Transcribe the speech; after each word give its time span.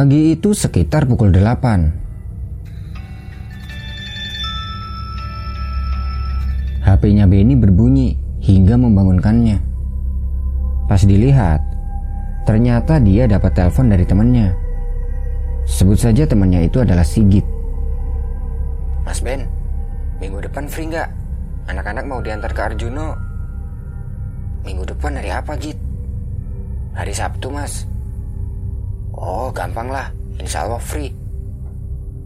Pagi 0.00 0.32
itu 0.32 0.56
sekitar 0.56 1.04
pukul 1.04 1.28
8. 1.28 1.92
HP-nya 6.80 7.28
Benny 7.28 7.52
berbunyi 7.52 8.16
hingga 8.40 8.80
membangunkannya. 8.80 9.60
Pas 10.88 11.04
dilihat, 11.04 11.60
ternyata 12.48 12.96
dia 12.96 13.28
dapat 13.28 13.52
telepon 13.52 13.92
dari 13.92 14.08
temannya. 14.08 14.56
Sebut 15.68 16.00
saja 16.00 16.24
temannya 16.24 16.64
itu 16.64 16.80
adalah 16.80 17.04
Sigit. 17.04 17.44
Mas 19.04 19.20
Ben, 19.20 19.44
minggu 20.16 20.40
depan 20.48 20.64
free 20.64 20.88
nggak? 20.88 21.12
Anak-anak 21.68 22.08
mau 22.08 22.24
diantar 22.24 22.56
ke 22.56 22.72
Arjuno. 22.72 23.20
Minggu 24.64 24.80
depan 24.80 25.20
hari 25.20 25.28
apa, 25.28 25.60
Git? 25.60 25.76
Hari 26.96 27.12
Sabtu, 27.12 27.52
Mas. 27.52 27.89
Oh, 29.30 29.54
gampang 29.54 29.86
lah. 29.86 30.10
Insya 30.42 30.66
Allah 30.66 30.82
free. 30.82 31.14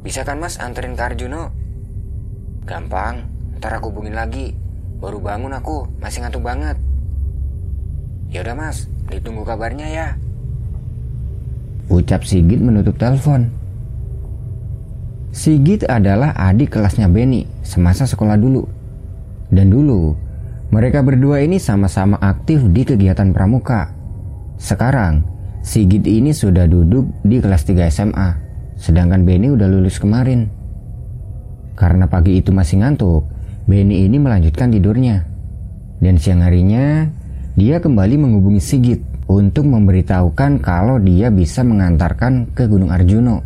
Bisa 0.00 0.24
kan, 0.24 0.40
Mas, 0.40 0.56
anterin 0.56 0.96
ke 0.96 1.04
Arjuno? 1.04 1.52
Gampang. 2.64 3.28
Ntar 3.60 3.76
aku 3.76 3.92
hubungin 3.92 4.16
lagi. 4.16 4.56
Baru 5.04 5.20
bangun 5.20 5.52
aku, 5.52 5.84
masih 6.00 6.24
ngantuk 6.24 6.40
banget. 6.40 6.80
Ya 8.32 8.40
udah, 8.40 8.56
Mas. 8.56 8.88
Ditunggu 9.12 9.44
kabarnya 9.44 9.84
ya. 9.84 10.06
Ucap 11.92 12.24
Sigit 12.24 12.56
menutup 12.56 12.96
telepon. 12.96 13.52
Sigit 15.28 15.84
adalah 15.84 16.32
adik 16.32 16.72
kelasnya 16.72 17.12
Benny 17.12 17.44
semasa 17.60 18.08
sekolah 18.08 18.40
dulu. 18.40 18.64
Dan 19.52 19.68
dulu, 19.68 20.16
mereka 20.72 21.04
berdua 21.04 21.44
ini 21.44 21.60
sama-sama 21.60 22.16
aktif 22.16 22.64
di 22.72 22.88
kegiatan 22.88 23.28
pramuka. 23.36 23.92
Sekarang, 24.56 25.33
Sigit 25.64 26.04
ini 26.04 26.36
sudah 26.36 26.68
duduk 26.68 27.08
di 27.24 27.40
kelas 27.40 27.64
3 27.64 27.88
SMA, 27.88 28.28
sedangkan 28.76 29.24
Benny 29.24 29.48
udah 29.48 29.64
lulus 29.64 29.96
kemarin. 29.96 30.52
Karena 31.72 32.04
pagi 32.04 32.36
itu 32.36 32.52
masih 32.52 32.84
ngantuk, 32.84 33.24
Benny 33.64 34.04
ini 34.04 34.20
melanjutkan 34.20 34.68
tidurnya. 34.68 35.24
Dan 36.04 36.20
siang 36.20 36.44
harinya, 36.44 37.08
dia 37.56 37.80
kembali 37.80 38.20
menghubungi 38.20 38.60
Sigit 38.60 39.00
untuk 39.24 39.64
memberitahukan 39.64 40.60
kalau 40.60 41.00
dia 41.00 41.32
bisa 41.32 41.64
mengantarkan 41.64 42.52
ke 42.52 42.68
Gunung 42.68 42.92
Arjuno. 42.92 43.40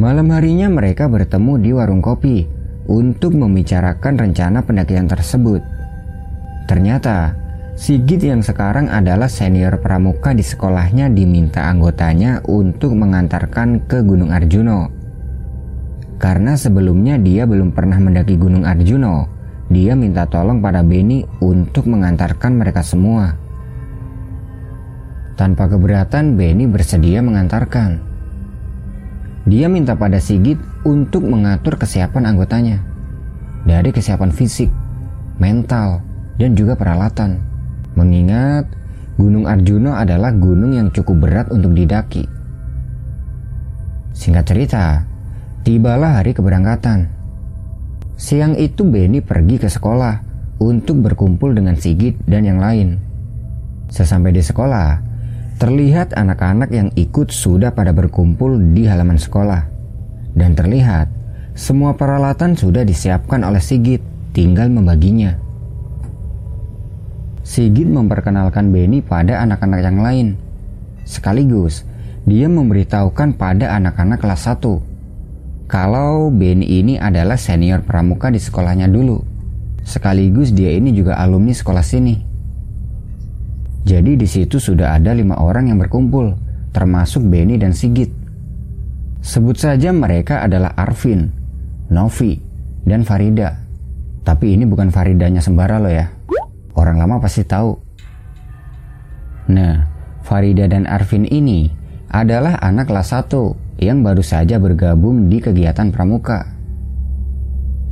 Malam 0.00 0.32
harinya 0.32 0.72
mereka 0.72 1.12
bertemu 1.12 1.52
di 1.60 1.70
warung 1.76 2.00
kopi 2.00 2.48
untuk 2.88 3.36
membicarakan 3.36 4.16
rencana 4.16 4.64
pendakian 4.64 5.04
tersebut. 5.04 5.60
Ternyata, 6.64 7.36
Sigit 7.78 8.18
yang 8.18 8.42
sekarang 8.42 8.90
adalah 8.90 9.30
senior 9.30 9.78
pramuka 9.78 10.34
di 10.34 10.42
sekolahnya 10.42 11.14
diminta 11.14 11.70
anggotanya 11.70 12.42
untuk 12.50 12.98
mengantarkan 12.98 13.86
ke 13.86 14.02
Gunung 14.02 14.34
Arjuno. 14.34 14.90
Karena 16.18 16.58
sebelumnya 16.58 17.22
dia 17.22 17.46
belum 17.46 17.70
pernah 17.70 18.02
mendaki 18.02 18.34
Gunung 18.34 18.66
Arjuno, 18.66 19.30
dia 19.70 19.94
minta 19.94 20.26
tolong 20.26 20.58
pada 20.58 20.82
Benny 20.82 21.22
untuk 21.38 21.86
mengantarkan 21.86 22.58
mereka 22.58 22.82
semua. 22.82 23.38
Tanpa 25.38 25.70
keberatan, 25.70 26.34
Benny 26.34 26.66
bersedia 26.66 27.22
mengantarkan. 27.22 28.02
Dia 29.46 29.70
minta 29.70 29.94
pada 29.94 30.18
Sigit 30.18 30.58
untuk 30.82 31.22
mengatur 31.22 31.78
kesiapan 31.78 32.26
anggotanya. 32.26 32.82
Dari 33.62 33.94
kesiapan 33.94 34.34
fisik, 34.34 34.66
mental, 35.38 36.02
dan 36.42 36.58
juga 36.58 36.74
peralatan. 36.74 37.47
Mengingat 37.98 38.78
Gunung 39.18 39.50
Arjuno 39.50 39.98
adalah 39.98 40.30
gunung 40.30 40.78
yang 40.78 40.94
cukup 40.94 41.26
berat 41.26 41.50
untuk 41.50 41.74
didaki. 41.74 42.22
Singkat 44.14 44.44
cerita, 44.46 45.02
tibalah 45.66 46.22
hari 46.22 46.38
keberangkatan. 46.38 47.10
Siang 48.14 48.54
itu 48.54 48.86
Benny 48.86 49.18
pergi 49.18 49.58
ke 49.58 49.66
sekolah 49.66 50.22
untuk 50.62 51.02
berkumpul 51.02 51.50
dengan 51.50 51.74
Sigit 51.74 52.14
dan 52.30 52.46
yang 52.46 52.62
lain. 52.62 53.02
Sesampai 53.90 54.30
di 54.30 54.42
sekolah, 54.42 55.02
terlihat 55.58 56.14
anak-anak 56.14 56.70
yang 56.70 56.94
ikut 56.94 57.34
sudah 57.34 57.74
pada 57.74 57.90
berkumpul 57.90 58.54
di 58.70 58.86
halaman 58.86 59.18
sekolah. 59.18 59.66
Dan 60.30 60.54
terlihat 60.54 61.10
semua 61.58 61.98
peralatan 61.98 62.54
sudah 62.54 62.86
disiapkan 62.86 63.42
oleh 63.42 63.58
Sigit, 63.58 63.98
tinggal 64.30 64.70
membaginya. 64.70 65.47
Sigit 67.48 67.88
memperkenalkan 67.88 68.68
Benny 68.68 69.00
pada 69.00 69.40
anak-anak 69.40 69.80
yang 69.80 70.04
lain. 70.04 70.28
Sekaligus, 71.08 71.88
dia 72.28 72.44
memberitahukan 72.44 73.40
pada 73.40 73.72
anak-anak 73.72 74.20
kelas 74.20 74.52
1 74.52 74.84
kalau 75.68 76.32
Benny 76.32 76.80
ini 76.80 76.96
adalah 76.96 77.36
senior 77.36 77.84
pramuka 77.84 78.28
di 78.32 78.40
sekolahnya 78.40 78.88
dulu. 78.88 79.20
Sekaligus 79.84 80.52
dia 80.52 80.72
ini 80.76 80.96
juga 80.96 81.20
alumni 81.20 81.52
sekolah 81.52 81.84
sini. 81.84 82.16
Jadi 83.84 84.16
di 84.16 84.24
situ 84.28 84.56
sudah 84.56 84.96
ada 84.96 85.16
lima 85.16 85.40
orang 85.40 85.72
yang 85.72 85.80
berkumpul, 85.80 86.36
termasuk 86.76 87.24
Benny 87.24 87.56
dan 87.56 87.72
Sigit. 87.72 88.12
Sebut 89.24 89.56
saja 89.56 89.92
mereka 89.92 90.44
adalah 90.44 90.72
Arvin, 90.76 91.32
Novi, 91.92 92.36
dan 92.84 93.04
Farida. 93.04 93.56
Tapi 94.24 94.56
ini 94.56 94.68
bukan 94.68 94.92
Faridanya 94.92 95.40
sembara 95.40 95.80
loh 95.80 95.92
ya. 95.92 96.17
Orang 96.78 97.02
lama 97.02 97.18
pasti 97.18 97.42
tahu. 97.42 97.74
Nah, 99.50 99.82
Farida 100.22 100.70
dan 100.70 100.86
Arvin 100.86 101.26
ini 101.26 101.66
adalah 102.06 102.54
anak 102.62 102.86
kelas 102.86 103.10
1 103.10 103.82
yang 103.82 104.06
baru 104.06 104.22
saja 104.22 104.62
bergabung 104.62 105.26
di 105.26 105.42
kegiatan 105.42 105.90
pramuka. 105.90 106.46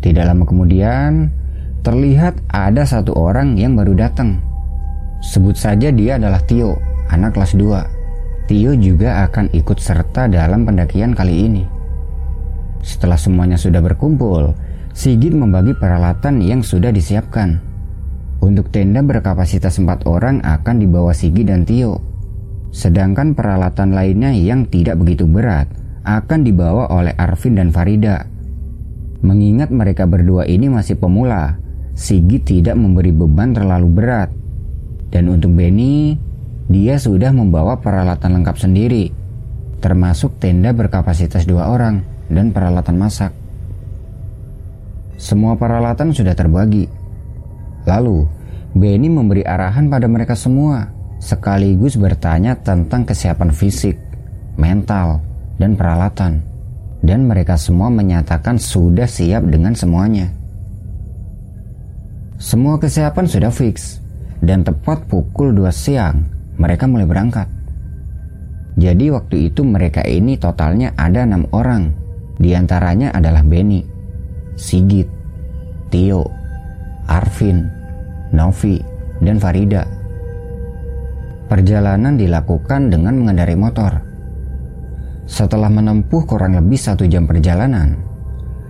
Tidak 0.06 0.22
lama 0.22 0.46
kemudian, 0.46 1.34
terlihat 1.82 2.38
ada 2.46 2.86
satu 2.86 3.10
orang 3.18 3.58
yang 3.58 3.74
baru 3.74 3.98
datang. 3.98 4.38
Sebut 5.18 5.58
saja 5.58 5.90
dia 5.90 6.14
adalah 6.14 6.38
Tio, 6.46 6.78
anak 7.10 7.34
kelas 7.34 7.58
2. 7.58 8.46
Tio 8.46 8.70
juga 8.78 9.26
akan 9.26 9.50
ikut 9.50 9.82
serta 9.82 10.30
dalam 10.30 10.62
pendakian 10.62 11.10
kali 11.10 11.50
ini. 11.50 11.66
Setelah 12.86 13.18
semuanya 13.18 13.58
sudah 13.58 13.82
berkumpul, 13.82 14.54
Sigit 14.96 15.34
membagi 15.34 15.74
peralatan 15.74 16.40
yang 16.40 16.62
sudah 16.62 16.88
disiapkan. 16.88 17.65
Untuk 18.46 18.70
tenda 18.70 19.02
berkapasitas 19.02 19.74
4 19.82 20.06
orang 20.06 20.38
akan 20.38 20.78
dibawa 20.78 21.10
Sigi 21.10 21.42
dan 21.42 21.66
Tio. 21.66 21.98
Sedangkan 22.70 23.34
peralatan 23.34 23.90
lainnya 23.90 24.30
yang 24.30 24.70
tidak 24.70 25.02
begitu 25.02 25.26
berat 25.26 25.66
akan 26.06 26.46
dibawa 26.46 26.86
oleh 26.94 27.10
Arvin 27.18 27.58
dan 27.58 27.74
Farida. 27.74 28.22
Mengingat 29.26 29.74
mereka 29.74 30.06
berdua 30.06 30.46
ini 30.46 30.70
masih 30.70 30.94
pemula, 30.94 31.58
Sigi 31.98 32.38
tidak 32.38 32.78
memberi 32.78 33.10
beban 33.10 33.50
terlalu 33.50 33.90
berat. 33.90 34.30
Dan 35.10 35.26
untuk 35.26 35.50
Benny, 35.50 36.14
dia 36.70 37.02
sudah 37.02 37.34
membawa 37.34 37.82
peralatan 37.82 38.30
lengkap 38.30 38.62
sendiri, 38.62 39.10
termasuk 39.82 40.38
tenda 40.38 40.70
berkapasitas 40.70 41.50
dua 41.50 41.66
orang 41.66 41.98
dan 42.30 42.54
peralatan 42.54 42.94
masak. 42.94 43.34
Semua 45.18 45.58
peralatan 45.58 46.14
sudah 46.14 46.36
terbagi, 46.36 46.86
Lalu, 47.86 48.26
Benny 48.76 49.08
memberi 49.08 49.40
arahan 49.40 49.88
pada 49.88 50.04
mereka 50.04 50.36
semua, 50.36 50.92
sekaligus 51.16 51.96
bertanya 51.96 52.60
tentang 52.60 53.08
kesiapan 53.08 53.48
fisik, 53.48 53.96
mental, 54.60 55.24
dan 55.56 55.80
peralatan. 55.80 56.44
Dan 57.00 57.24
mereka 57.24 57.56
semua 57.56 57.88
menyatakan 57.88 58.60
sudah 58.60 59.08
siap 59.08 59.48
dengan 59.48 59.72
semuanya. 59.72 60.28
Semua 62.36 62.76
kesiapan 62.76 63.24
sudah 63.24 63.48
fix, 63.48 64.04
dan 64.44 64.60
tepat 64.60 65.08
pukul 65.08 65.56
2 65.56 65.72
siang, 65.72 66.28
mereka 66.60 66.84
mulai 66.84 67.08
berangkat. 67.08 67.48
Jadi 68.76 69.08
waktu 69.08 69.48
itu 69.48 69.64
mereka 69.64 70.04
ini 70.04 70.36
totalnya 70.36 70.92
ada 71.00 71.24
enam 71.24 71.48
orang. 71.56 71.96
Di 72.36 72.52
antaranya 72.52 73.08
adalah 73.16 73.40
Benny, 73.40 73.80
Sigit, 74.52 75.08
Tio, 75.88 76.28
Arvin, 77.08 77.75
Novi, 78.36 78.76
dan 79.24 79.40
Farida. 79.40 79.88
Perjalanan 81.48 82.20
dilakukan 82.20 82.92
dengan 82.92 83.16
mengendarai 83.16 83.56
motor. 83.56 83.92
Setelah 85.24 85.72
menempuh 85.72 86.22
kurang 86.28 86.54
lebih 86.54 86.76
satu 86.76 87.08
jam 87.08 87.24
perjalanan, 87.24 87.96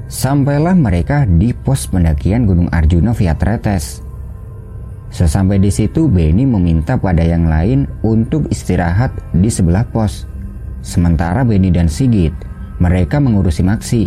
sampailah 0.06 0.78
mereka 0.78 1.26
di 1.26 1.50
pos 1.50 1.90
pendakian 1.90 2.46
Gunung 2.46 2.70
Arjuna 2.70 3.10
via 3.10 3.34
Tretes. 3.34 4.06
Sesampai 5.10 5.58
di 5.58 5.72
situ, 5.72 6.06
Benny 6.06 6.46
meminta 6.46 6.94
pada 7.00 7.24
yang 7.24 7.48
lain 7.48 7.90
untuk 8.06 8.46
istirahat 8.52 9.10
di 9.34 9.50
sebelah 9.50 9.84
pos. 9.88 10.28
Sementara 10.84 11.42
Benny 11.42 11.72
dan 11.74 11.90
Sigit, 11.90 12.32
mereka 12.78 13.18
mengurusi 13.18 13.64
Maksi. 13.64 14.04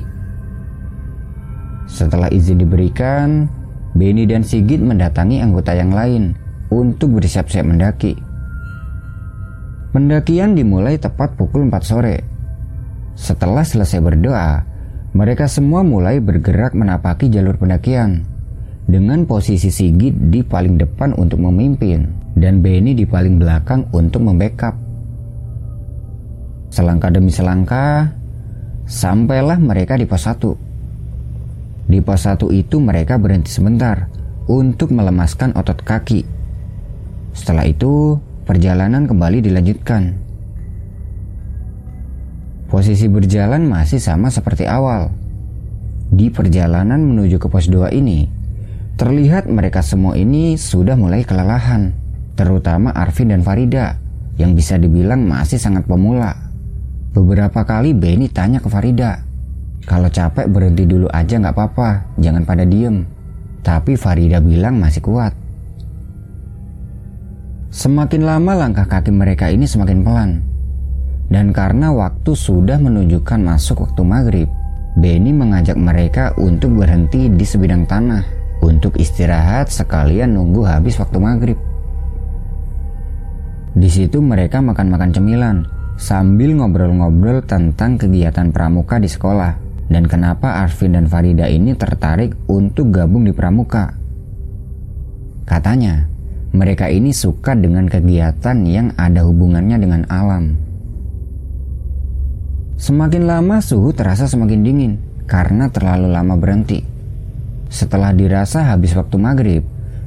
Setelah 1.89 2.29
izin 2.29 2.61
diberikan, 2.61 3.50
Benny 3.97 4.30
dan 4.30 4.45
Sigit 4.45 4.80
mendatangi 4.80 5.41
anggota 5.41 5.74
yang 5.74 5.89
lain 5.89 6.38
untuk 6.69 7.18
bersiap-siap 7.18 7.65
mendaki. 7.65 8.13
Pendakian 9.89 10.53
dimulai 10.53 11.01
tepat 11.01 11.33
pukul 11.33 11.65
4 11.65 11.81
sore. 11.81 12.18
Setelah 13.18 13.65
selesai 13.65 14.00
berdoa, 14.00 14.62
mereka 15.18 15.50
semua 15.50 15.81
mulai 15.81 16.21
bergerak 16.21 16.77
menapaki 16.77 17.33
jalur 17.33 17.57
pendakian 17.57 18.21
dengan 18.86 19.25
posisi 19.25 19.74
Sigit 19.74 20.13
di 20.30 20.45
paling 20.45 20.77
depan 20.77 21.18
untuk 21.18 21.42
memimpin 21.42 22.06
dan 22.38 22.62
Benny 22.62 22.94
di 22.94 23.09
paling 23.09 23.42
belakang 23.42 23.89
untuk 23.89 24.21
membackup. 24.21 24.77
Selangkah 26.69 27.09
demi 27.09 27.33
selangkah, 27.33 28.13
sampailah 28.85 29.57
mereka 29.57 29.97
di 29.97 30.06
pos 30.06 30.30
1. 30.30 30.69
Di 31.89 32.06
pos 32.06 32.30
1 32.30 32.53
itu 32.53 32.77
mereka 32.77 33.18
berhenti 33.18 33.50
sebentar 33.50 34.06
untuk 34.45 34.94
melemaskan 34.94 35.57
otot 35.57 35.81
kaki. 35.81 36.21
Setelah 37.33 37.65
itu, 37.65 38.21
perjalanan 38.45 39.09
kembali 39.09 39.41
dilanjutkan. 39.41 40.13
Posisi 42.69 43.09
berjalan 43.09 43.65
masih 43.65 43.97
sama 43.97 44.30
seperti 44.30 44.69
awal. 44.69 45.09
Di 46.13 46.30
perjalanan 46.30 47.01
menuju 47.01 47.41
ke 47.41 47.50
pos 47.50 47.65
2 47.65 47.89
ini, 47.97 48.30
terlihat 49.01 49.50
mereka 49.50 49.81
semua 49.81 50.13
ini 50.13 50.62
sudah 50.62 50.94
mulai 50.94 51.25
kelelahan, 51.25 51.97
terutama 52.38 52.94
Arvin 52.94 53.33
dan 53.33 53.42
Farida 53.42 53.97
yang 54.38 54.53
bisa 54.53 54.77
dibilang 54.77 55.25
masih 55.25 55.57
sangat 55.57 55.89
pemula. 55.89 56.38
Beberapa 57.18 57.65
kali 57.65 57.97
Benny 57.97 58.30
tanya 58.30 58.62
ke 58.62 58.69
Farida, 58.69 59.25
kalau 59.88 60.12
capek 60.12 60.50
berhenti 60.52 60.84
dulu 60.84 61.08
aja 61.12 61.40
nggak 61.40 61.56
apa-apa, 61.56 62.20
jangan 62.20 62.44
pada 62.44 62.68
diem. 62.68 63.08
Tapi 63.64 63.96
Farida 63.96 64.40
bilang 64.44 64.80
masih 64.80 65.04
kuat. 65.04 65.31
Semakin 67.70 68.26
lama 68.26 68.66
langkah 68.66 68.90
kaki 68.90 69.14
mereka 69.14 69.48
ini 69.48 69.70
semakin 69.70 70.02
pelan. 70.02 70.31
Dan 71.30 71.54
karena 71.54 71.94
waktu 71.94 72.34
sudah 72.34 72.81
menunjukkan 72.81 73.40
masuk 73.46 73.86
waktu 73.86 74.02
maghrib, 74.02 74.50
Benny 74.98 75.30
mengajak 75.30 75.78
mereka 75.78 76.34
untuk 76.42 76.74
berhenti 76.81 77.30
di 77.30 77.46
sebidang 77.46 77.86
tanah 77.86 78.26
untuk 78.66 78.98
istirahat 78.98 79.70
sekalian 79.70 80.34
nunggu 80.34 80.66
habis 80.66 80.98
waktu 80.98 81.22
maghrib. 81.22 81.60
Di 83.78 83.86
situ 83.86 84.18
mereka 84.20 84.66
makan-makan 84.66 85.14
cemilan 85.14 85.58
sambil 85.94 86.58
ngobrol-ngobrol 86.58 87.46
tentang 87.46 88.02
kegiatan 88.02 88.50
pramuka 88.50 88.98
di 88.98 89.06
sekolah 89.06 89.69
dan 89.89 90.06
kenapa 90.06 90.62
Arvin 90.62 90.94
dan 90.94 91.09
Farida 91.09 91.50
ini 91.50 91.74
tertarik 91.74 92.38
untuk 92.45 92.94
gabung 92.94 93.25
di 93.25 93.33
pramuka. 93.33 93.97
Katanya, 95.50 96.06
mereka 96.53 96.94
ini 96.94 97.09
suka 97.09 97.57
dengan 97.57 97.89
kegiatan 97.89 98.57
yang 98.69 98.94
ada 99.01 99.25
hubungannya 99.25 99.77
dengan 99.81 100.06
alam. 100.06 100.53
Semakin 102.77 103.25
lama 103.25 103.59
suhu 103.59 103.91
terasa 103.91 104.30
semakin 104.30 104.62
dingin 104.62 104.94
karena 105.25 105.74
terlalu 105.74 106.13
lama 106.13 106.38
berhenti. 106.38 106.85
Setelah 107.69 108.13
dirasa 108.13 108.69
habis 108.69 108.94
waktu 108.94 109.18
maghrib, 109.18 109.63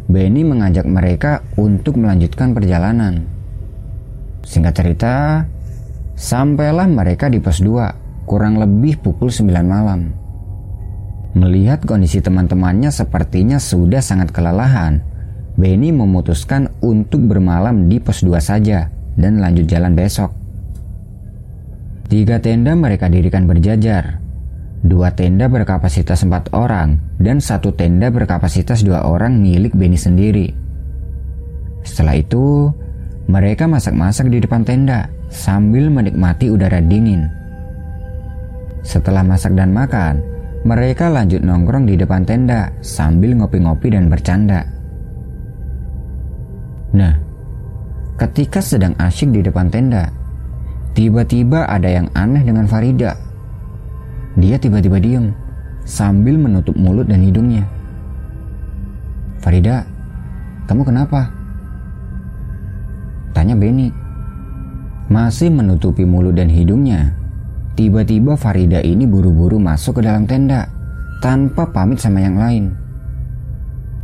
Benny 0.06 0.42
mengajak 0.46 0.86
mereka 0.86 1.42
untuk 1.58 1.98
melanjutkan 1.98 2.54
perjalanan. 2.54 3.22
Singkat 4.42 4.74
cerita, 4.74 5.14
sampailah 6.18 6.90
mereka 6.90 7.30
di 7.30 7.38
pos 7.38 7.62
2 7.62 8.01
kurang 8.24 8.58
lebih 8.58 9.00
pukul 9.00 9.28
9 9.28 9.50
malam. 9.66 10.14
Melihat 11.32 11.84
kondisi 11.88 12.20
teman-temannya 12.20 12.92
sepertinya 12.92 13.56
sudah 13.56 14.04
sangat 14.04 14.30
kelelahan, 14.30 15.00
Benny 15.56 15.92
memutuskan 15.92 16.72
untuk 16.80 17.24
bermalam 17.28 17.88
di 17.88 18.00
pos 18.00 18.24
2 18.24 18.36
saja 18.40 18.88
dan 19.16 19.40
lanjut 19.40 19.68
jalan 19.68 19.92
besok. 19.92 20.32
Tiga 22.12 22.40
tenda 22.44 22.76
mereka 22.76 23.08
dirikan 23.08 23.48
berjajar. 23.48 24.20
Dua 24.82 25.14
tenda 25.14 25.46
berkapasitas 25.46 26.26
empat 26.26 26.52
orang 26.52 27.00
dan 27.22 27.38
satu 27.38 27.70
tenda 27.72 28.10
berkapasitas 28.10 28.82
dua 28.82 29.06
orang 29.06 29.38
milik 29.38 29.72
Benny 29.72 29.94
sendiri. 29.96 30.50
Setelah 31.86 32.18
itu, 32.18 32.68
mereka 33.30 33.70
masak-masak 33.70 34.26
di 34.28 34.42
depan 34.42 34.66
tenda 34.66 35.06
sambil 35.30 35.86
menikmati 35.88 36.50
udara 36.50 36.82
dingin. 36.82 37.30
Setelah 38.82 39.22
masak 39.22 39.54
dan 39.54 39.70
makan, 39.70 40.18
mereka 40.62 41.10
lanjut 41.10 41.42
nongkrong 41.42 41.86
di 41.86 41.94
depan 41.98 42.22
tenda 42.22 42.70
sambil 42.82 43.34
ngopi-ngopi 43.34 43.94
dan 43.94 44.06
bercanda. 44.06 44.62
Nah, 46.94 47.14
ketika 48.18 48.62
sedang 48.62 48.94
asyik 48.98 49.34
di 49.34 49.40
depan 49.42 49.70
tenda, 49.70 50.10
tiba-tiba 50.94 51.66
ada 51.66 51.88
yang 51.88 52.06
aneh 52.14 52.42
dengan 52.42 52.66
Farida. 52.66 53.14
Dia 54.38 54.58
tiba-tiba 54.58 54.98
diam 54.98 55.34
sambil 55.82 56.38
menutup 56.38 56.74
mulut 56.78 57.06
dan 57.10 57.22
hidungnya. 57.22 57.66
Farida, 59.42 59.82
kamu 60.70 60.82
kenapa? 60.86 61.30
Tanya 63.34 63.58
Benny. 63.58 63.90
Masih 65.10 65.50
menutupi 65.50 66.06
mulut 66.06 66.38
dan 66.38 66.48
hidungnya, 66.48 67.12
tiba-tiba 67.74 68.36
Farida 68.36 68.80
ini 68.84 69.08
buru-buru 69.08 69.56
masuk 69.56 70.00
ke 70.00 70.02
dalam 70.06 70.28
tenda 70.28 70.68
tanpa 71.22 71.70
pamit 71.70 72.02
sama 72.02 72.20
yang 72.20 72.36
lain. 72.36 72.74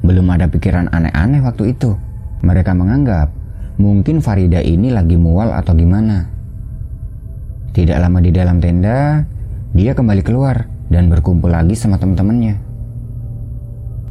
Belum 0.07 0.25
ada 0.31 0.47
pikiran 0.47 0.89
aneh-aneh 0.89 1.43
waktu 1.43 1.75
itu. 1.75 1.99
Mereka 2.41 2.71
menganggap 2.73 3.35
mungkin 3.83 4.23
Farida 4.23 4.63
ini 4.63 4.95
lagi 4.95 5.19
mual 5.19 5.51
atau 5.53 5.75
gimana. 5.75 6.25
Tidak 7.75 7.99
lama 7.99 8.19
di 8.23 8.31
dalam 8.31 8.63
tenda, 8.63 9.23
dia 9.75 9.93
kembali 9.93 10.23
keluar 10.23 10.67
dan 10.89 11.13
berkumpul 11.13 11.53
lagi 11.53 11.77
sama 11.77 11.99
teman-temannya. 12.01 12.55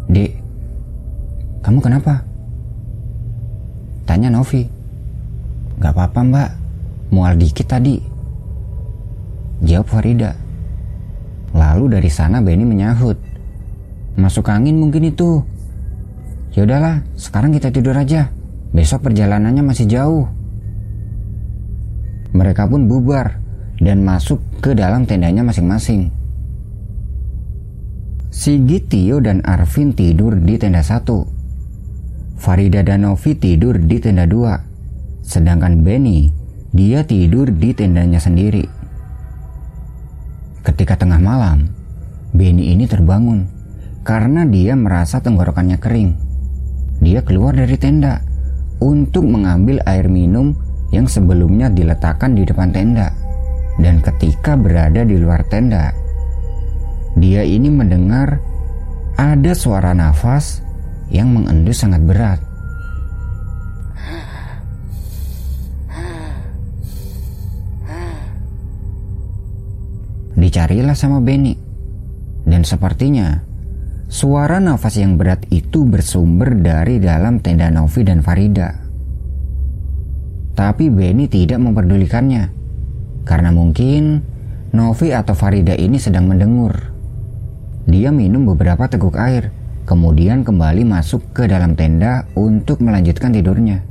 Dek, 0.08 0.32
kamu 1.64 1.80
kenapa? 1.84 2.24
Tanya 4.08 4.32
Novi. 4.32 4.64
Gak 5.78 5.94
apa-apa 5.94 6.20
mbak, 6.24 6.50
mual 7.12 7.36
dikit 7.36 7.68
tadi. 7.68 8.17
Jawab 9.64 9.88
Farida. 9.90 10.38
Lalu 11.54 11.98
dari 11.98 12.10
sana 12.12 12.44
Benny 12.44 12.66
menyahut. 12.66 13.18
Masuk 14.18 14.50
angin 14.50 14.82
mungkin 14.82 15.10
itu, 15.10 15.46
Ya 16.58 16.66
udahlah, 16.66 17.06
sekarang 17.14 17.54
kita 17.54 17.70
tidur 17.70 17.94
aja. 17.94 18.34
Besok 18.74 19.06
perjalanannya 19.06 19.62
masih 19.62 19.86
jauh. 19.86 20.26
Mereka 22.34 22.66
pun 22.66 22.90
bubar 22.90 23.38
dan 23.78 24.02
masuk 24.02 24.42
ke 24.58 24.74
dalam 24.74 25.06
tendanya 25.06 25.46
masing-masing. 25.46 26.10
Sigit, 28.34 28.90
Tio, 28.90 29.22
dan 29.22 29.46
Arvin 29.46 29.94
tidur 29.94 30.34
di 30.42 30.58
tenda 30.58 30.82
satu. 30.82 31.30
Farida 32.42 32.82
dan 32.82 33.06
Novi 33.06 33.38
tidur 33.38 33.78
di 33.78 34.02
tenda 34.02 34.26
dua. 34.26 34.58
Sedangkan 35.22 35.86
Benny, 35.86 36.34
dia 36.74 37.06
tidur 37.06 37.54
di 37.54 37.70
tendanya 37.78 38.18
sendiri. 38.18 38.77
Ketika 40.68 41.00
tengah 41.00 41.24
malam, 41.24 41.72
Benny 42.36 42.76
ini 42.76 42.84
terbangun 42.92 43.48
karena 44.04 44.44
dia 44.44 44.76
merasa 44.76 45.24
tenggorokannya 45.24 45.80
kering 45.80 46.28
dia 46.98 47.22
keluar 47.22 47.54
dari 47.54 47.78
tenda 47.78 48.26
untuk 48.82 49.26
mengambil 49.26 49.82
air 49.86 50.10
minum 50.10 50.54
yang 50.90 51.06
sebelumnya 51.06 51.70
diletakkan 51.70 52.34
di 52.34 52.42
depan 52.46 52.74
tenda. 52.74 53.14
Dan 53.78 54.02
ketika 54.02 54.58
berada 54.58 55.06
di 55.06 55.14
luar 55.14 55.46
tenda, 55.46 55.94
dia 57.14 57.46
ini 57.46 57.70
mendengar 57.70 58.42
ada 59.14 59.54
suara 59.54 59.94
nafas 59.94 60.66
yang 61.14 61.30
mengendus 61.30 61.86
sangat 61.86 62.02
berat. 62.02 62.40
Dicarilah 70.48 70.96
sama 70.96 71.20
Benny, 71.20 71.60
dan 72.48 72.64
sepertinya 72.64 73.44
Suara 74.08 74.64
nafas 74.64 74.96
yang 74.96 75.20
berat 75.20 75.44
itu 75.52 75.84
bersumber 75.84 76.56
dari 76.56 77.04
dalam 77.04 77.44
tenda 77.44 77.68
Novi 77.68 78.08
dan 78.08 78.24
Farida. 78.24 78.72
Tapi 80.56 80.88
Benny 80.88 81.28
tidak 81.28 81.60
memperdulikannya. 81.60 82.48
Karena 83.28 83.52
mungkin 83.52 84.24
Novi 84.72 85.12
atau 85.12 85.36
Farida 85.36 85.76
ini 85.76 86.00
sedang 86.00 86.32
mendengur. 86.32 86.72
Dia 87.84 88.16
minum 88.16 88.48
beberapa 88.48 88.88
teguk 88.88 89.20
air, 89.20 89.52
kemudian 89.84 90.48
kembali 90.48 90.88
masuk 90.88 91.36
ke 91.36 91.44
dalam 91.44 91.76
tenda 91.76 92.32
untuk 92.40 92.80
melanjutkan 92.80 93.36
tidurnya. 93.36 93.84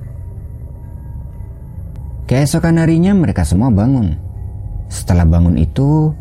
Keesokan 2.25 2.80
harinya 2.80 3.12
mereka 3.12 3.44
semua 3.44 3.68
bangun. 3.68 4.16
Setelah 4.88 5.28
bangun 5.28 5.60
itu, 5.60 6.16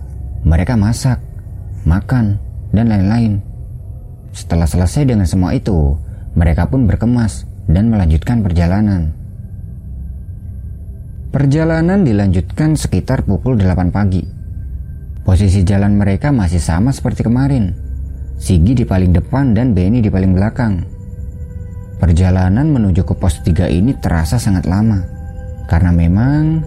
mereka 0.45 0.77
masak, 0.77 1.17
makan, 1.89 2.37
dan 2.69 2.85
lain-lain. 2.93 3.41
Setelah 4.29 4.69
selesai 4.69 5.09
dengan 5.09 5.25
semua 5.25 5.57
itu, 5.57 5.97
mereka 6.37 6.69
pun 6.69 6.85
berkemas 6.85 7.49
dan 7.65 7.89
melanjutkan 7.89 8.45
perjalanan. 8.45 9.09
Perjalanan 11.33 12.05
dilanjutkan 12.05 12.77
sekitar 12.77 13.25
pukul 13.25 13.59
8 13.59 13.91
pagi. 13.91 14.23
Posisi 15.25 15.65
jalan 15.65 15.97
mereka 15.97 16.29
masih 16.29 16.61
sama 16.61 16.93
seperti 16.93 17.25
kemarin. 17.25 17.73
Sigi 18.37 18.77
di 18.77 18.85
paling 18.85 19.11
depan 19.11 19.51
dan 19.57 19.73
Benny 19.73 19.99
di 19.99 20.13
paling 20.13 20.31
belakang. 20.31 20.85
Perjalanan 21.97 22.69
menuju 22.69 23.01
ke 23.03 23.17
pos 23.17 23.41
3 23.41 23.67
ini 23.67 23.97
terasa 23.97 24.37
sangat 24.37 24.69
lama. 24.69 25.01
Karena 25.65 25.89
memang 25.89 26.61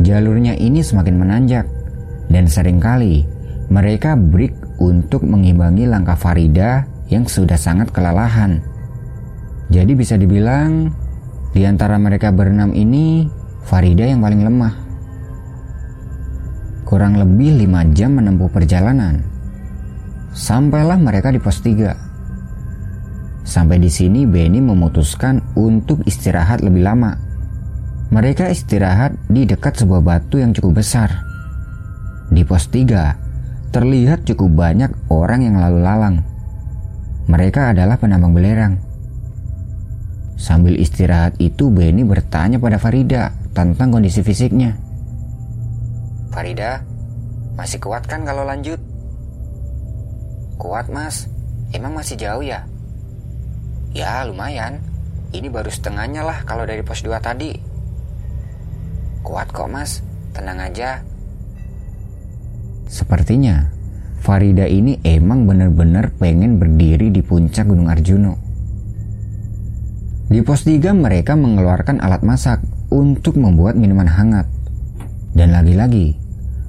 jalurnya 0.00 0.56
ini 0.56 0.80
semakin 0.80 1.14
menanjak. 1.14 1.77
Dan 2.28 2.44
sering 2.48 2.78
kali 2.78 3.24
mereka 3.68 4.16
break 4.16 4.80
untuk 4.80 5.24
mengimbangi 5.24 5.84
langkah 5.84 6.16
Farida 6.16 6.88
yang 7.08 7.28
sudah 7.28 7.56
sangat 7.56 7.92
kelelahan. 7.92 8.60
Jadi 9.68 9.92
bisa 9.92 10.16
dibilang 10.16 10.88
di 11.52 11.64
antara 11.68 12.00
mereka 12.00 12.32
berenam 12.32 12.72
ini 12.72 13.28
Farida 13.64 14.08
yang 14.08 14.24
paling 14.24 14.40
lemah. 14.44 14.74
Kurang 16.88 17.20
lebih 17.20 17.60
lima 17.60 17.84
jam 17.92 18.16
menempuh 18.16 18.48
perjalanan. 18.48 19.20
Sampailah 20.32 20.96
mereka 20.96 21.28
di 21.28 21.36
pos 21.36 21.60
3. 21.60 23.44
Sampai 23.44 23.76
di 23.76 23.92
sini 23.92 24.24
Benny 24.24 24.64
memutuskan 24.64 25.52
untuk 25.52 26.00
istirahat 26.08 26.64
lebih 26.64 26.88
lama. 26.88 27.12
Mereka 28.08 28.48
istirahat 28.48 29.12
di 29.28 29.44
dekat 29.44 29.84
sebuah 29.84 30.00
batu 30.00 30.40
yang 30.40 30.56
cukup 30.56 30.80
besar. 30.80 31.27
Di 32.28 32.44
pos 32.44 32.68
3, 32.68 33.72
terlihat 33.72 34.28
cukup 34.28 34.52
banyak 34.52 34.90
orang 35.08 35.40
yang 35.44 35.56
lalu 35.56 35.80
lalang. 35.80 36.16
Mereka 37.28 37.72
adalah 37.76 38.00
penambang 38.00 38.32
belerang. 38.32 38.74
Sambil 40.38 40.78
istirahat 40.78 41.36
itu 41.42 41.68
Benny 41.68 42.06
bertanya 42.06 42.62
pada 42.62 42.78
Farida 42.78 43.34
tentang 43.52 43.90
kondisi 43.90 44.22
fisiknya. 44.22 44.76
Farida, 46.30 46.84
masih 47.58 47.82
kuat 47.82 48.06
kan 48.06 48.22
kalau 48.22 48.46
lanjut? 48.46 48.78
Kuat 50.56 50.86
mas, 50.88 51.26
emang 51.74 51.96
masih 51.98 52.14
jauh 52.14 52.44
ya? 52.44 52.64
Ya 53.96 54.22
lumayan, 54.22 54.78
ini 55.34 55.50
baru 55.50 55.68
setengahnya 55.68 56.22
lah 56.22 56.44
kalau 56.46 56.64
dari 56.64 56.86
pos 56.86 57.02
2 57.02 57.18
tadi. 57.18 57.56
Kuat 59.26 59.50
kok 59.50 59.68
mas, 59.68 60.00
tenang 60.32 60.62
aja. 60.62 61.02
Sepertinya 62.88 63.68
Farida 64.18 64.64
ini 64.64 64.98
emang 65.04 65.44
benar-benar 65.44 66.10
pengen 66.16 66.56
berdiri 66.56 67.12
di 67.12 67.20
puncak 67.20 67.68
Gunung 67.68 67.86
Arjuno. 67.86 68.34
Di 70.28 70.40
pos 70.44 70.64
3 70.64 70.92
mereka 70.92 71.36
mengeluarkan 71.36 72.00
alat 72.00 72.20
masak 72.24 72.60
untuk 72.88 73.36
membuat 73.36 73.76
minuman 73.76 74.08
hangat. 74.08 74.48
Dan 75.32 75.52
lagi-lagi, 75.52 76.16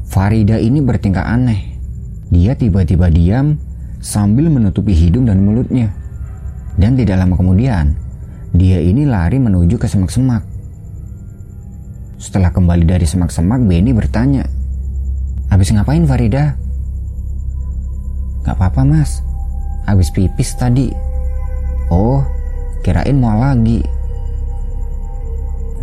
Farida 0.07 0.59
ini 0.59 0.79
bertingkah 0.83 1.23
aneh. 1.23 1.75
Dia 2.29 2.53
tiba-tiba 2.53 3.09
diam 3.09 3.57
sambil 3.99 4.47
menutupi 4.51 4.95
hidung 4.95 5.27
dan 5.27 5.43
mulutnya. 5.43 5.91
Dan 6.79 6.95
tidak 6.95 7.19
lama 7.19 7.35
kemudian, 7.35 7.95
dia 8.55 8.79
ini 8.79 9.03
lari 9.03 9.39
menuju 9.39 9.75
ke 9.75 9.87
semak-semak. 9.87 10.43
Setelah 12.19 12.51
kembali 12.51 12.87
dari 12.87 13.03
semak-semak, 13.03 13.63
Benny 13.63 13.91
bertanya, 13.91 14.47
Habis 15.59 15.75
ngapain 15.75 16.07
Farida? 16.07 16.55
Gak 18.47 18.55
apa-apa 18.55 18.87
mas, 18.87 19.19
habis 19.83 20.07
pipis 20.07 20.55
tadi. 20.55 20.87
Oh, 21.91 22.23
Kirain 22.79 23.19
mau 23.19 23.35
lagi. 23.35 23.83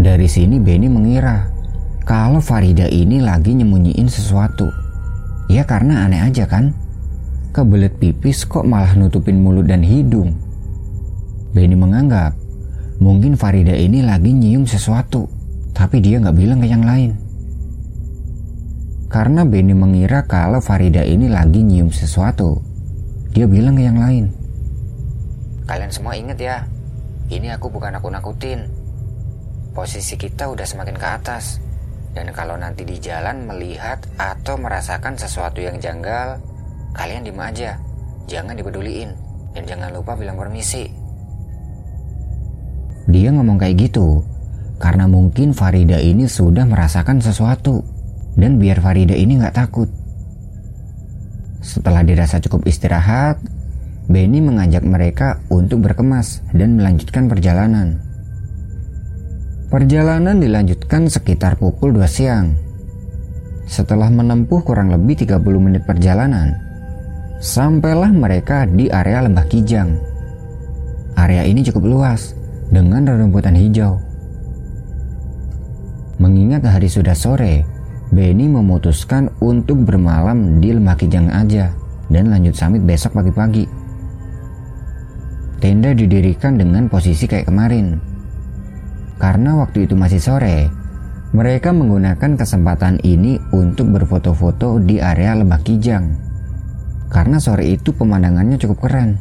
Dari 0.01 0.25
sini 0.33 0.57
Benny 0.57 0.89
mengira 0.89 1.53
kalau 2.09 2.41
Farida 2.41 2.89
ini 2.89 3.21
lagi 3.21 3.53
nyembunyiin 3.53 4.09
sesuatu. 4.09 4.65
Ya 5.53 5.69
karena 5.69 6.09
aneh 6.09 6.25
aja 6.25 6.49
kan? 6.49 6.73
Kebelet 7.53 8.01
pipis 8.01 8.49
kok 8.49 8.65
malah 8.65 8.97
nutupin 8.97 9.45
mulut 9.45 9.69
dan 9.69 9.85
hidung. 9.85 10.41
Benny 11.53 11.77
menganggap 11.77 12.33
mungkin 12.97 13.37
Farida 13.37 13.77
ini 13.77 14.01
lagi 14.01 14.33
nyium 14.33 14.65
sesuatu, 14.65 15.29
tapi 15.77 16.01
dia 16.01 16.17
nggak 16.17 16.33
bilang 16.33 16.65
ke 16.65 16.69
yang 16.73 16.81
lain. 16.81 17.26
Karena 19.07 19.47
Benny 19.47 19.71
mengira 19.71 20.27
kalau 20.27 20.59
Farida 20.59 21.07
ini 21.07 21.31
lagi 21.31 21.63
nyium 21.63 21.95
sesuatu, 21.95 22.59
dia 23.31 23.47
bilang 23.47 23.79
ke 23.79 23.87
yang 23.87 24.03
lain. 24.03 24.35
Kalian 25.63 25.95
semua 25.95 26.19
ingat 26.19 26.39
ya, 26.43 26.67
ini 27.31 27.55
aku 27.55 27.71
bukan 27.71 27.95
aku 27.95 28.11
nakutin. 28.11 28.67
Posisi 29.71 30.19
kita 30.19 30.51
udah 30.51 30.67
semakin 30.67 30.97
ke 30.99 31.07
atas. 31.07 31.63
Dan 32.17 32.33
kalau 32.33 32.57
nanti 32.57 32.83
di 32.83 32.97
jalan 32.97 33.45
melihat 33.45 34.01
atau 34.17 34.57
merasakan 34.57 35.21
sesuatu 35.21 35.61
yang 35.61 35.77
janggal, 35.79 36.41
kalian 36.97 37.29
diem 37.29 37.39
aja. 37.39 37.71
Jangan 38.27 38.57
dipeduliin. 38.57 39.13
Dan 39.55 39.63
jangan 39.69 39.93
lupa 39.95 40.17
bilang 40.17 40.35
permisi. 40.35 40.89
Dia 43.07 43.31
ngomong 43.31 43.61
kayak 43.63 43.77
gitu 43.87 44.27
karena 44.83 45.07
mungkin 45.07 45.55
Farida 45.55 46.03
ini 46.03 46.27
sudah 46.27 46.67
merasakan 46.67 47.23
sesuatu 47.23 47.96
dan 48.37 48.61
biar 48.61 48.79
Farida 48.85 49.17
ini 49.17 49.41
nggak 49.41 49.57
takut. 49.57 49.89
Setelah 51.65 52.07
dirasa 52.07 52.39
cukup 52.39 52.69
istirahat, 52.69 53.41
Benny 54.07 54.39
mengajak 54.39 54.87
mereka 54.87 55.43
untuk 55.51 55.83
berkemas 55.83 56.39
dan 56.55 56.79
melanjutkan 56.79 57.27
perjalanan. 57.27 57.99
Perjalanan 59.67 60.39
dilanjutkan 60.39 61.11
sekitar 61.11 61.59
pukul 61.59 61.91
2 61.91 62.07
siang. 62.07 62.55
Setelah 63.67 64.07
menempuh 64.15 64.63
kurang 64.63 64.95
lebih 64.95 65.27
30 65.27 65.43
menit 65.59 65.83
perjalanan, 65.83 66.55
sampailah 67.43 68.15
mereka 68.15 68.63
di 68.71 68.87
area 68.87 69.27
Lembah 69.27 69.43
Kijang. 69.51 69.99
Area 71.19 71.43
ini 71.43 71.67
cukup 71.67 71.83
luas 71.83 72.39
dengan 72.71 73.11
rerumputan 73.11 73.59
hijau. 73.59 73.99
Mengingat 76.23 76.63
hari 76.63 76.87
sudah 76.87 77.19
sore, 77.19 77.67
Benny 78.17 78.49
memutuskan 78.49 79.29
untuk 79.45 79.85
bermalam 79.85 80.57
di 80.57 80.73
Lembah 80.73 80.97
Kijang 80.97 81.29
aja 81.29 81.69
dan 82.09 82.33
lanjut 82.33 82.57
summit 82.57 82.81
besok 82.81 83.13
pagi-pagi. 83.13 83.69
Tenda 85.61 85.93
didirikan 85.93 86.57
dengan 86.57 86.89
posisi 86.89 87.29
kayak 87.29 87.53
kemarin. 87.53 88.01
Karena 89.21 89.61
waktu 89.61 89.85
itu 89.85 89.93
masih 89.93 90.17
sore, 90.17 90.73
mereka 91.37 91.77
menggunakan 91.77 92.41
kesempatan 92.41 93.05
ini 93.05 93.37
untuk 93.53 93.93
berfoto-foto 93.93 94.81
di 94.81 94.97
area 94.97 95.37
Lembah 95.37 95.61
Kijang. 95.61 96.17
Karena 97.13 97.37
sore 97.37 97.69
itu 97.69 97.93
pemandangannya 97.93 98.57
cukup 98.57 98.89
keren. 98.89 99.21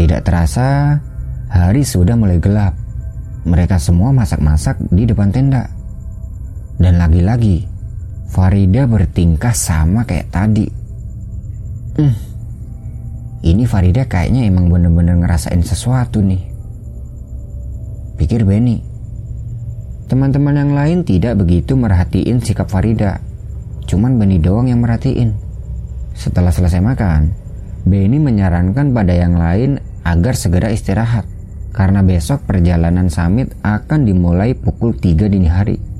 Tidak 0.00 0.24
terasa, 0.24 0.96
hari 1.52 1.84
sudah 1.84 2.16
mulai 2.16 2.40
gelap. 2.40 2.72
Mereka 3.44 3.76
semua 3.76 4.16
masak-masak 4.16 4.80
di 4.88 5.04
depan 5.04 5.28
tenda. 5.28 5.75
Dan 6.76 7.00
lagi-lagi, 7.00 7.64
Farida 8.28 8.84
bertingkah 8.84 9.56
sama 9.56 10.04
kayak 10.04 10.28
tadi. 10.28 10.68
Hmm, 11.96 12.12
ini 13.46 13.62
Farida 13.64 14.04
kayaknya 14.04 14.50
emang 14.50 14.68
bener-bener 14.68 15.16
ngerasain 15.22 15.62
sesuatu 15.62 16.18
nih. 16.18 16.42
Pikir 18.18 18.42
Benny. 18.42 18.82
Teman-teman 20.10 20.56
yang 20.58 20.72
lain 20.74 20.98
tidak 21.06 21.38
begitu 21.38 21.78
merhatiin 21.78 22.42
sikap 22.42 22.66
Farida. 22.66 23.22
Cuman 23.86 24.18
Benny 24.18 24.42
doang 24.42 24.66
yang 24.66 24.82
merhatiin. 24.82 25.30
Setelah 26.12 26.50
selesai 26.50 26.82
makan, 26.82 27.30
Benny 27.86 28.18
menyarankan 28.18 28.90
pada 28.90 29.14
yang 29.14 29.38
lain 29.38 29.78
agar 30.02 30.34
segera 30.34 30.74
istirahat. 30.74 31.22
Karena 31.70 32.02
besok 32.02 32.50
perjalanan 32.50 33.06
summit 33.06 33.54
akan 33.62 34.08
dimulai 34.08 34.58
pukul 34.58 34.96
3 34.96 35.30
dini 35.30 35.46
hari. 35.46 35.95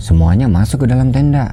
Semuanya 0.00 0.48
masuk 0.48 0.88
ke 0.88 0.96
dalam 0.96 1.12
tenda, 1.12 1.52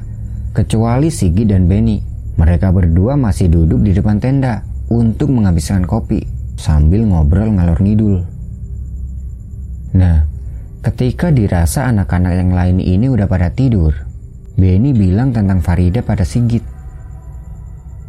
kecuali 0.55 1.11
Sigi 1.11 1.43
dan 1.43 1.67
Benny. 1.67 1.99
Mereka 2.39 2.71
berdua 2.71 3.19
masih 3.19 3.51
duduk 3.51 3.83
di 3.83 3.91
depan 3.91 4.23
tenda 4.23 4.63
untuk 4.87 5.35
menghabiskan 5.35 5.83
kopi 5.83 6.23
sambil 6.55 7.03
ngobrol 7.03 7.51
ngalor 7.51 7.75
ngidul. 7.83 8.23
Nah, 9.99 10.23
ketika 10.79 11.27
dirasa 11.27 11.91
anak-anak 11.91 12.33
yang 12.39 12.55
lain 12.55 12.79
ini 12.79 13.11
udah 13.11 13.27
pada 13.27 13.51
tidur, 13.51 13.91
Benny 14.55 14.95
bilang 14.95 15.35
tentang 15.35 15.59
Farida 15.59 15.99
pada 15.99 16.23
Sigit. 16.23 16.63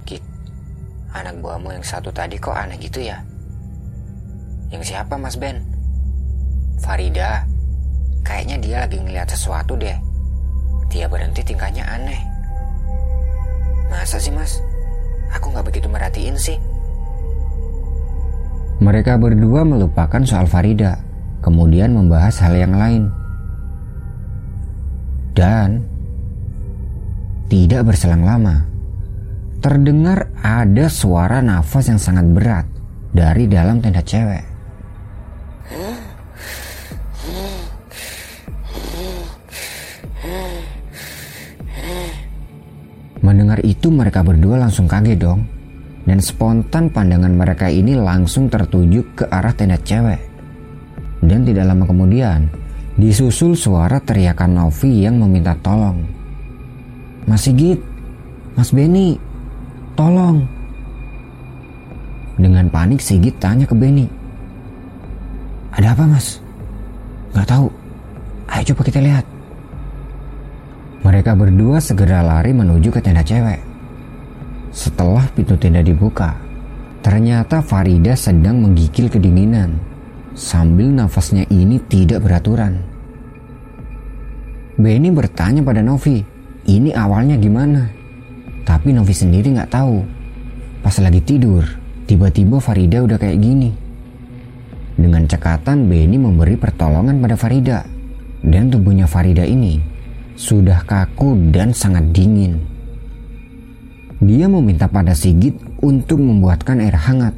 Git, 0.07 0.23
anak 1.18 1.35
buahmu 1.42 1.75
yang 1.75 1.83
satu 1.83 2.14
tadi 2.14 2.38
kok 2.38 2.54
aneh 2.54 2.78
gitu 2.78 3.02
ya? 3.02 3.18
Yang 4.71 4.95
siapa 4.95 5.18
Mas 5.18 5.35
Ben? 5.35 5.66
Farida, 6.78 7.42
kayaknya 8.23 8.57
dia 8.62 8.76
lagi 8.87 9.02
ngeliat 9.02 9.26
sesuatu 9.35 9.75
deh. 9.75 10.07
Dia 10.88 11.04
berhenti 11.04 11.45
tingkahnya 11.45 11.85
aneh. 11.85 12.21
Masa 13.92 14.16
sih 14.16 14.33
mas? 14.33 14.61
Aku 15.37 15.52
nggak 15.52 15.68
begitu 15.68 15.88
merhatiin 15.88 16.37
sih. 16.37 16.57
Mereka 18.78 19.18
berdua 19.21 19.66
melupakan 19.66 20.23
soal 20.25 20.47
Farida, 20.49 21.02
kemudian 21.45 21.92
membahas 21.92 22.40
hal 22.40 22.54
yang 22.57 22.73
lain. 22.78 23.11
Dan 25.37 25.83
tidak 27.50 27.90
berselang 27.90 28.23
lama, 28.23 28.64
terdengar 29.59 30.30
ada 30.40 30.87
suara 30.88 31.42
nafas 31.42 31.90
yang 31.90 32.00
sangat 32.00 32.26
berat 32.33 32.66
dari 33.12 33.50
dalam 33.50 33.83
tenda 33.83 34.00
cewek. 34.00 34.57
Mendengar 43.28 43.61
itu 43.61 43.92
mereka 43.92 44.25
berdua 44.25 44.56
langsung 44.56 44.88
kaget 44.88 45.20
dong. 45.20 45.44
Dan 46.08 46.25
spontan 46.25 46.88
pandangan 46.88 47.28
mereka 47.28 47.68
ini 47.68 47.92
langsung 47.92 48.49
tertuju 48.49 49.04
ke 49.12 49.28
arah 49.28 49.52
tenda 49.52 49.76
cewek. 49.76 50.16
Dan 51.20 51.44
tidak 51.44 51.68
lama 51.68 51.85
kemudian, 51.85 52.49
disusul 52.97 53.52
suara 53.52 54.00
teriakan 54.00 54.56
Novi 54.56 55.04
yang 55.04 55.20
meminta 55.20 55.52
tolong. 55.61 56.00
Mas 57.28 57.44
Sigit, 57.44 57.76
Mas 58.56 58.73
Beni, 58.73 59.20
tolong. 59.92 60.49
Dengan 62.40 62.73
panik 62.73 63.04
Sigit 63.04 63.37
tanya 63.37 63.68
ke 63.68 63.76
Beni. 63.76 64.08
Ada 65.76 65.92
apa 65.92 66.08
mas? 66.08 66.40
Gak 67.37 67.44
tahu. 67.44 67.68
Ayo 68.49 68.73
coba 68.73 68.82
kita 68.88 69.04
lihat. 69.04 69.38
Mereka 70.99 71.38
berdua 71.38 71.78
segera 71.78 72.26
lari 72.26 72.50
menuju 72.50 72.90
ke 72.90 72.99
tenda 72.99 73.23
cewek. 73.23 73.62
Setelah 74.75 75.31
pintu 75.31 75.55
tenda 75.55 75.78
dibuka, 75.78 76.35
ternyata 77.07 77.62
Farida 77.62 78.19
sedang 78.19 78.59
menggigil 78.59 79.07
kedinginan 79.07 79.78
sambil 80.35 80.90
nafasnya 80.90 81.47
ini 81.55 81.78
tidak 81.87 82.26
beraturan. 82.26 82.83
Benny 84.75 85.11
bertanya 85.14 85.62
pada 85.62 85.87
Novi, 85.87 86.23
ini 86.67 86.90
awalnya 86.90 87.38
gimana? 87.38 87.90
Tapi 88.67 88.90
Novi 88.90 89.14
sendiri 89.14 89.55
nggak 89.55 89.71
tahu. 89.71 90.02
Pas 90.83 90.95
lagi 90.99 91.23
tidur, 91.23 91.62
tiba-tiba 92.11 92.59
Farida 92.59 93.07
udah 93.07 93.19
kayak 93.23 93.38
gini. 93.38 93.71
Dengan 94.99 95.31
cekatan 95.31 95.87
Benny 95.87 96.19
memberi 96.19 96.59
pertolongan 96.59 97.23
pada 97.23 97.38
Farida. 97.38 97.87
Dan 98.38 98.71
tubuhnya 98.71 99.07
Farida 99.11 99.43
ini 99.43 99.98
sudah 100.38 100.87
kaku 100.87 101.50
dan 101.50 101.75
sangat 101.75 102.14
dingin. 102.14 102.62
Dia 104.23 104.47
meminta 104.47 104.87
pada 104.87 105.11
Sigit 105.11 105.59
untuk 105.83 106.23
membuatkan 106.23 106.78
air 106.78 106.95
hangat. 106.95 107.35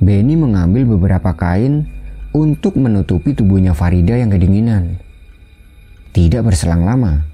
Benny 0.00 0.40
mengambil 0.40 0.88
beberapa 0.96 1.36
kain 1.36 1.84
untuk 2.32 2.80
menutupi 2.80 3.36
tubuhnya 3.36 3.76
Farida 3.76 4.16
yang 4.16 4.32
kedinginan. 4.32 4.96
Tidak 6.16 6.40
berselang 6.40 6.88
lama, 6.88 7.28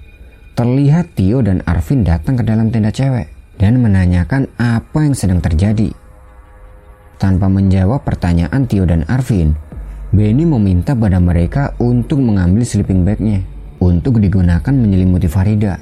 terlihat 0.59 1.15
Tio 1.15 1.39
dan 1.39 1.63
Arvin 1.63 2.03
datang 2.03 2.35
ke 2.35 2.43
dalam 2.43 2.67
tenda 2.67 2.91
cewek 2.91 3.31
dan 3.55 3.79
menanyakan 3.79 4.51
apa 4.59 5.07
yang 5.07 5.15
sedang 5.15 5.39
terjadi. 5.39 5.95
Tanpa 7.15 7.47
menjawab 7.47 8.03
pertanyaan 8.03 8.67
Tio 8.67 8.83
dan 8.83 9.07
Arvin, 9.07 9.55
Benny 10.11 10.43
meminta 10.43 10.91
pada 10.91 11.23
mereka 11.23 11.71
untuk 11.79 12.19
mengambil 12.19 12.67
sleeping 12.67 13.07
bagnya 13.07 13.52
untuk 13.83 14.23
digunakan 14.23 14.71
menyelimuti 14.71 15.27
Farida. 15.27 15.75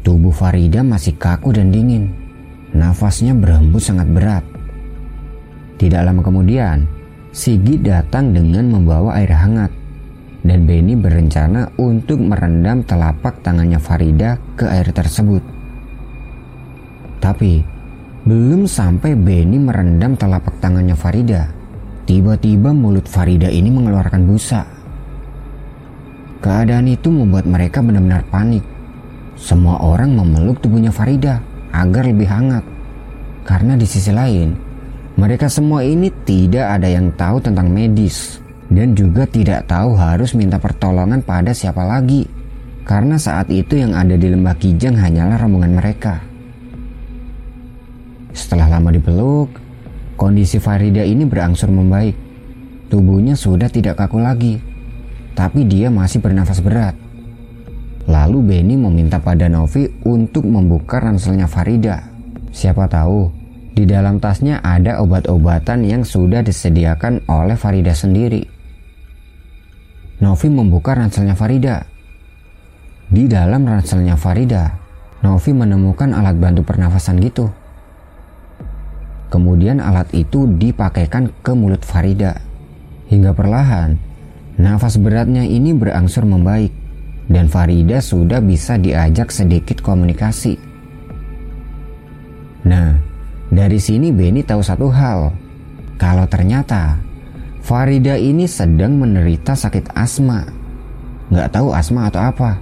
Tubuh 0.00 0.32
Farida 0.32 0.80
masih 0.80 1.20
kaku 1.20 1.52
dan 1.52 1.68
dingin. 1.68 2.08
Nafasnya 2.72 3.36
berhembus 3.36 3.92
sangat 3.92 4.08
berat. 4.08 4.44
Tidak 5.76 6.00
lama 6.00 6.24
kemudian, 6.24 6.88
Sigit 7.36 7.84
datang 7.84 8.32
dengan 8.32 8.64
membawa 8.72 9.20
air 9.20 9.28
hangat 9.28 9.68
dan 10.40 10.64
Benny 10.64 10.96
berencana 10.96 11.68
untuk 11.76 12.16
merendam 12.16 12.80
telapak 12.80 13.44
tangannya 13.44 13.76
Farida 13.76 14.40
ke 14.56 14.64
air 14.64 14.88
tersebut. 14.88 15.44
Tapi, 17.20 17.60
belum 18.24 18.64
sampai 18.64 19.12
Benny 19.12 19.60
merendam 19.60 20.16
telapak 20.16 20.56
tangannya 20.64 20.96
Farida, 20.96 21.52
Tiba-tiba 22.06 22.70
mulut 22.70 23.10
Farida 23.10 23.50
ini 23.50 23.66
mengeluarkan 23.66 24.30
busa. 24.30 24.75
Keadaan 26.46 26.86
itu 26.86 27.10
membuat 27.10 27.42
mereka 27.42 27.82
benar-benar 27.82 28.22
panik. 28.30 28.62
Semua 29.34 29.82
orang 29.82 30.14
memeluk 30.14 30.62
tubuhnya 30.62 30.94
Farida 30.94 31.42
agar 31.74 32.06
lebih 32.06 32.30
hangat. 32.30 32.62
Karena 33.42 33.74
di 33.74 33.82
sisi 33.82 34.14
lain, 34.14 34.54
mereka 35.18 35.50
semua 35.50 35.82
ini 35.82 36.06
tidak 36.22 36.78
ada 36.78 36.86
yang 36.86 37.10
tahu 37.18 37.42
tentang 37.42 37.66
medis 37.66 38.38
dan 38.70 38.94
juga 38.94 39.26
tidak 39.26 39.66
tahu 39.66 39.98
harus 39.98 40.38
minta 40.38 40.62
pertolongan 40.62 41.18
pada 41.18 41.50
siapa 41.50 41.82
lagi. 41.82 42.30
Karena 42.86 43.18
saat 43.18 43.50
itu 43.50 43.82
yang 43.82 43.98
ada 43.98 44.14
di 44.14 44.30
lembah 44.30 44.54
Kijang 44.54 44.94
hanyalah 44.94 45.42
rombongan 45.42 45.74
mereka. 45.74 46.22
Setelah 48.30 48.78
lama 48.78 48.94
dipeluk, 48.94 49.50
Kondisi 50.14 50.62
Farida 50.62 51.02
ini 51.02 51.26
berangsur 51.26 51.74
membaik. 51.74 52.14
Tubuhnya 52.86 53.34
sudah 53.34 53.66
tidak 53.66 53.98
kaku 53.98 54.22
lagi, 54.22 54.62
tapi 55.36 55.68
dia 55.68 55.92
masih 55.92 56.24
bernafas 56.24 56.64
berat. 56.64 56.96
Lalu 58.08 58.38
Benny 58.40 58.80
meminta 58.80 59.20
pada 59.20 59.46
Novi 59.52 59.84
untuk 60.08 60.48
membuka 60.48 60.98
ranselnya 60.98 61.44
Farida. 61.44 62.08
Siapa 62.56 62.88
tahu 62.88 63.28
di 63.76 63.84
dalam 63.84 64.16
tasnya 64.16 64.64
ada 64.64 65.04
obat-obatan 65.04 65.84
yang 65.84 66.00
sudah 66.00 66.40
disediakan 66.40 67.28
oleh 67.28 67.60
Farida 67.60 67.92
sendiri. 67.92 68.48
Novi 70.24 70.48
membuka 70.48 70.96
ranselnya 70.96 71.36
Farida. 71.36 71.84
Di 73.12 73.28
dalam 73.28 73.68
ranselnya 73.68 74.16
Farida, 74.16 74.72
Novi 75.20 75.52
menemukan 75.52 76.16
alat 76.16 76.40
bantu 76.40 76.64
pernafasan 76.64 77.20
gitu. 77.20 77.52
Kemudian 79.28 79.84
alat 79.84 80.08
itu 80.16 80.48
dipakaikan 80.48 81.28
ke 81.44 81.52
mulut 81.52 81.84
Farida. 81.84 82.40
Hingga 83.12 83.36
perlahan, 83.36 84.00
nafas 84.56 84.96
beratnya 85.00 85.44
ini 85.44 85.72
berangsur 85.72 86.24
membaik 86.24 86.72
dan 87.26 87.50
Farida 87.50 87.98
sudah 88.00 88.38
bisa 88.42 88.78
diajak 88.78 89.32
sedikit 89.34 89.82
komunikasi. 89.82 90.56
Nah, 92.66 92.98
dari 93.50 93.78
sini 93.78 94.10
Benny 94.10 94.42
tahu 94.42 94.62
satu 94.62 94.90
hal. 94.90 95.30
Kalau 95.96 96.26
ternyata 96.28 96.98
Farida 97.62 98.14
ini 98.18 98.44
sedang 98.46 98.98
menderita 98.98 99.56
sakit 99.56 99.96
asma. 99.96 100.44
Nggak 101.30 101.50
tahu 101.50 101.74
asma 101.74 102.10
atau 102.10 102.20
apa. 102.22 102.58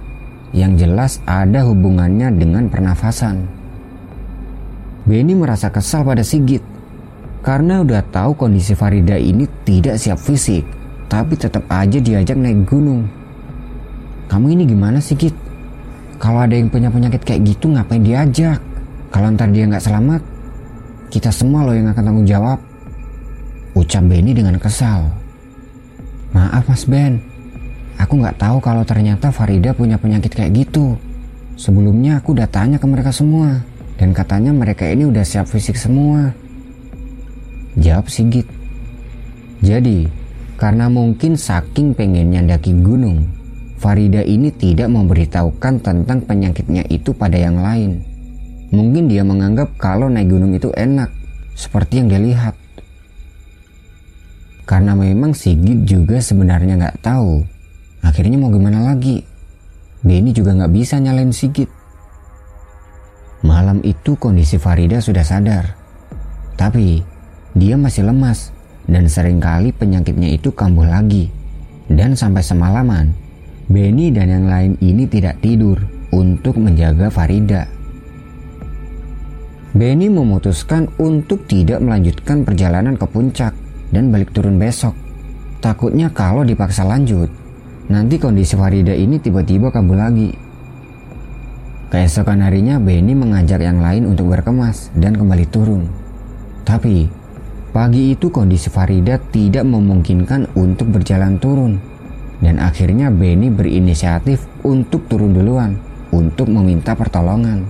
Yang 0.55 0.87
jelas 0.87 1.11
ada 1.27 1.67
hubungannya 1.67 2.31
dengan 2.37 2.71
pernafasan. 2.71 3.45
Benny 5.05 5.37
merasa 5.37 5.69
kesal 5.69 6.01
pada 6.01 6.25
Sigit 6.25 6.63
karena 7.45 7.85
udah 7.85 8.01
tahu 8.09 8.33
kondisi 8.33 8.73
Farida 8.73 9.21
ini 9.21 9.45
tidak 9.61 10.01
siap 10.01 10.17
fisik, 10.17 10.65
tapi 11.15 11.39
tetap 11.39 11.63
aja 11.71 11.95
diajak 11.95 12.35
naik 12.35 12.67
gunung. 12.67 13.07
Kamu 14.27 14.51
ini 14.51 14.67
gimana 14.67 14.99
sih 14.99 15.15
Git? 15.15 15.31
Kalau 16.19 16.43
ada 16.43 16.51
yang 16.51 16.67
punya 16.67 16.91
penyakit 16.91 17.23
kayak 17.23 17.55
gitu 17.55 17.71
ngapain 17.71 18.03
diajak? 18.03 18.59
Kalau 19.15 19.31
ntar 19.31 19.47
dia 19.55 19.63
nggak 19.63 19.79
selamat, 19.79 20.19
kita 21.07 21.31
semua 21.31 21.63
loh 21.63 21.71
yang 21.71 21.87
akan 21.87 22.03
tanggung 22.03 22.27
jawab. 22.27 22.59
Ucap 23.79 24.03
Benny 24.03 24.35
dengan 24.35 24.59
kesal. 24.59 25.07
Maaf 26.35 26.67
Mas 26.67 26.83
Ben, 26.83 27.23
aku 27.95 28.19
nggak 28.19 28.35
tahu 28.35 28.59
kalau 28.59 28.83
ternyata 28.83 29.31
Farida 29.31 29.71
punya 29.71 29.95
penyakit 29.95 30.35
kayak 30.35 30.67
gitu. 30.67 30.99
Sebelumnya 31.55 32.19
aku 32.19 32.35
udah 32.35 32.51
tanya 32.51 32.75
ke 32.75 32.83
mereka 32.91 33.15
semua. 33.15 33.63
Dan 33.95 34.11
katanya 34.11 34.51
mereka 34.51 34.83
ini 34.83 35.07
udah 35.07 35.23
siap 35.23 35.47
fisik 35.47 35.79
semua. 35.79 36.35
Jawab 37.79 38.11
Sigit. 38.11 38.43
Jadi, 39.63 40.24
karena 40.55 40.87
mungkin 40.87 41.35
saking 41.35 41.91
pengennya 41.91 42.55
daki 42.55 42.71
gunung, 42.79 43.27
Farida 43.75 44.23
ini 44.23 44.55
tidak 44.55 44.87
memberitahukan 44.87 45.83
tentang 45.83 46.23
penyakitnya 46.23 46.87
itu 46.87 47.11
pada 47.11 47.35
yang 47.35 47.59
lain. 47.59 47.99
Mungkin 48.71 49.11
dia 49.11 49.27
menganggap 49.27 49.75
kalau 49.75 50.07
naik 50.07 50.31
gunung 50.31 50.55
itu 50.55 50.71
enak, 50.71 51.11
seperti 51.59 51.99
yang 51.99 52.07
dia 52.07 52.23
lihat. 52.23 52.55
Karena 54.63 54.95
memang 54.95 55.35
Sigit 55.35 55.85
juga 55.85 56.23
sebenarnya 56.23 56.79
nggak 56.79 57.03
tahu. 57.03 57.43
Akhirnya 58.01 58.39
mau 58.39 58.49
gimana 58.49 58.81
lagi? 58.81 59.21
Benny 60.01 60.31
juga 60.31 60.55
nggak 60.55 60.73
bisa 60.73 60.97
nyalain 60.97 61.35
Sigit. 61.35 61.69
Malam 63.43 63.83
itu 63.83 64.17
kondisi 64.17 64.57
Farida 64.57 65.03
sudah 65.03 65.21
sadar. 65.21 65.77
Tapi 66.55 67.03
dia 67.53 67.75
masih 67.77 68.07
lemas 68.07 68.54
dan 68.85 69.09
sering 69.09 69.41
kali 69.41 69.73
penyakitnya 69.73 70.33
itu 70.33 70.53
kambuh 70.53 70.85
lagi. 70.85 71.29
Dan 71.85 72.17
sampai 72.17 72.41
semalaman, 72.41 73.13
Benny 73.69 74.13
dan 74.13 74.29
yang 74.29 74.45
lain 74.49 74.71
ini 74.81 75.05
tidak 75.09 75.41
tidur 75.41 75.77
untuk 76.13 76.57
menjaga 76.57 77.09
Farida. 77.09 77.65
Benny 79.75 80.07
memutuskan 80.07 80.87
untuk 81.01 81.45
tidak 81.51 81.83
melanjutkan 81.83 82.47
perjalanan 82.47 82.95
ke 82.95 83.05
puncak 83.09 83.51
dan 83.91 84.07
balik 84.07 84.31
turun 84.31 84.55
besok. 84.55 84.95
Takutnya 85.59 86.13
kalau 86.13 86.45
dipaksa 86.45 86.85
lanjut, 86.85 87.27
nanti 87.91 88.21
kondisi 88.21 88.55
Farida 88.55 88.93
ini 88.95 89.19
tiba-tiba 89.19 89.73
kabur 89.73 89.97
lagi. 89.99 90.31
Keesokan 91.89 92.41
harinya 92.41 92.81
Benny 92.81 93.13
mengajak 93.13 93.61
yang 93.61 93.81
lain 93.81 94.09
untuk 94.09 94.29
berkemas 94.31 94.89
dan 94.97 95.17
kembali 95.17 95.45
turun. 95.49 95.85
Tapi 96.65 97.24
pagi 97.75 98.15
itu 98.15 98.31
kondisi 98.31 98.71
Farida 98.71 99.19
tidak 99.19 99.67
memungkinkan 99.67 100.55
untuk 100.55 100.95
berjalan 100.95 101.35
turun. 101.35 101.75
Dan 102.39 102.63
akhirnya 102.63 103.11
Benny 103.11 103.51
berinisiatif 103.51 104.47
untuk 104.63 105.11
turun 105.11 105.35
duluan 105.35 105.75
untuk 106.15 106.47
meminta 106.47 106.95
pertolongan. 106.95 107.67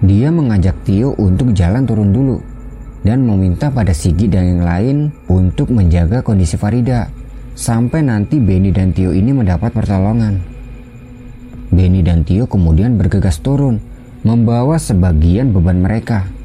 Dia 0.00 0.32
mengajak 0.32 0.80
Tio 0.88 1.12
untuk 1.20 1.52
jalan 1.52 1.84
turun 1.84 2.08
dulu 2.08 2.40
dan 3.04 3.28
meminta 3.28 3.68
pada 3.68 3.92
Sigi 3.92 4.32
dan 4.32 4.56
yang 4.56 4.62
lain 4.64 4.96
untuk 5.28 5.68
menjaga 5.68 6.24
kondisi 6.24 6.56
Farida 6.56 7.12
sampai 7.52 8.00
nanti 8.00 8.40
Benny 8.40 8.72
dan 8.72 8.96
Tio 8.96 9.12
ini 9.12 9.34
mendapat 9.36 9.76
pertolongan. 9.76 10.40
Benny 11.68 12.00
dan 12.00 12.24
Tio 12.24 12.48
kemudian 12.48 12.96
bergegas 12.96 13.44
turun, 13.44 13.76
membawa 14.24 14.80
sebagian 14.80 15.52
beban 15.52 15.84
mereka. 15.84 16.37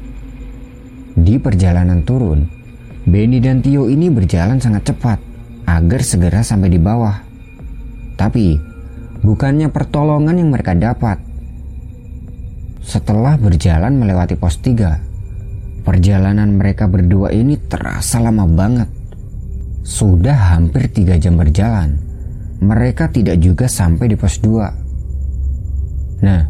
Di 1.14 1.38
perjalanan 1.38 2.02
turun, 2.02 2.42
Benny 3.06 3.38
dan 3.38 3.62
Tio 3.62 3.86
ini 3.86 4.10
berjalan 4.10 4.58
sangat 4.58 4.90
cepat 4.90 5.22
agar 5.62 6.00
segera 6.02 6.42
sampai 6.42 6.74
di 6.74 6.80
bawah. 6.82 7.14
Tapi, 8.18 8.58
bukannya 9.22 9.70
pertolongan 9.70 10.42
yang 10.42 10.50
mereka 10.50 10.74
dapat. 10.74 11.22
Setelah 12.82 13.38
berjalan 13.38 13.94
melewati 13.94 14.34
pos 14.34 14.58
3, 14.58 15.86
perjalanan 15.86 16.50
mereka 16.58 16.90
berdua 16.90 17.30
ini 17.30 17.62
terasa 17.62 18.18
lama 18.18 18.50
banget. 18.50 18.90
Sudah 19.86 20.58
hampir 20.58 20.90
tiga 20.90 21.14
jam 21.14 21.38
berjalan, 21.38 21.94
mereka 22.58 23.06
tidak 23.06 23.38
juga 23.38 23.70
sampai 23.70 24.10
di 24.10 24.16
pos 24.18 24.42
2. 24.42 26.26
Nah, 26.26 26.42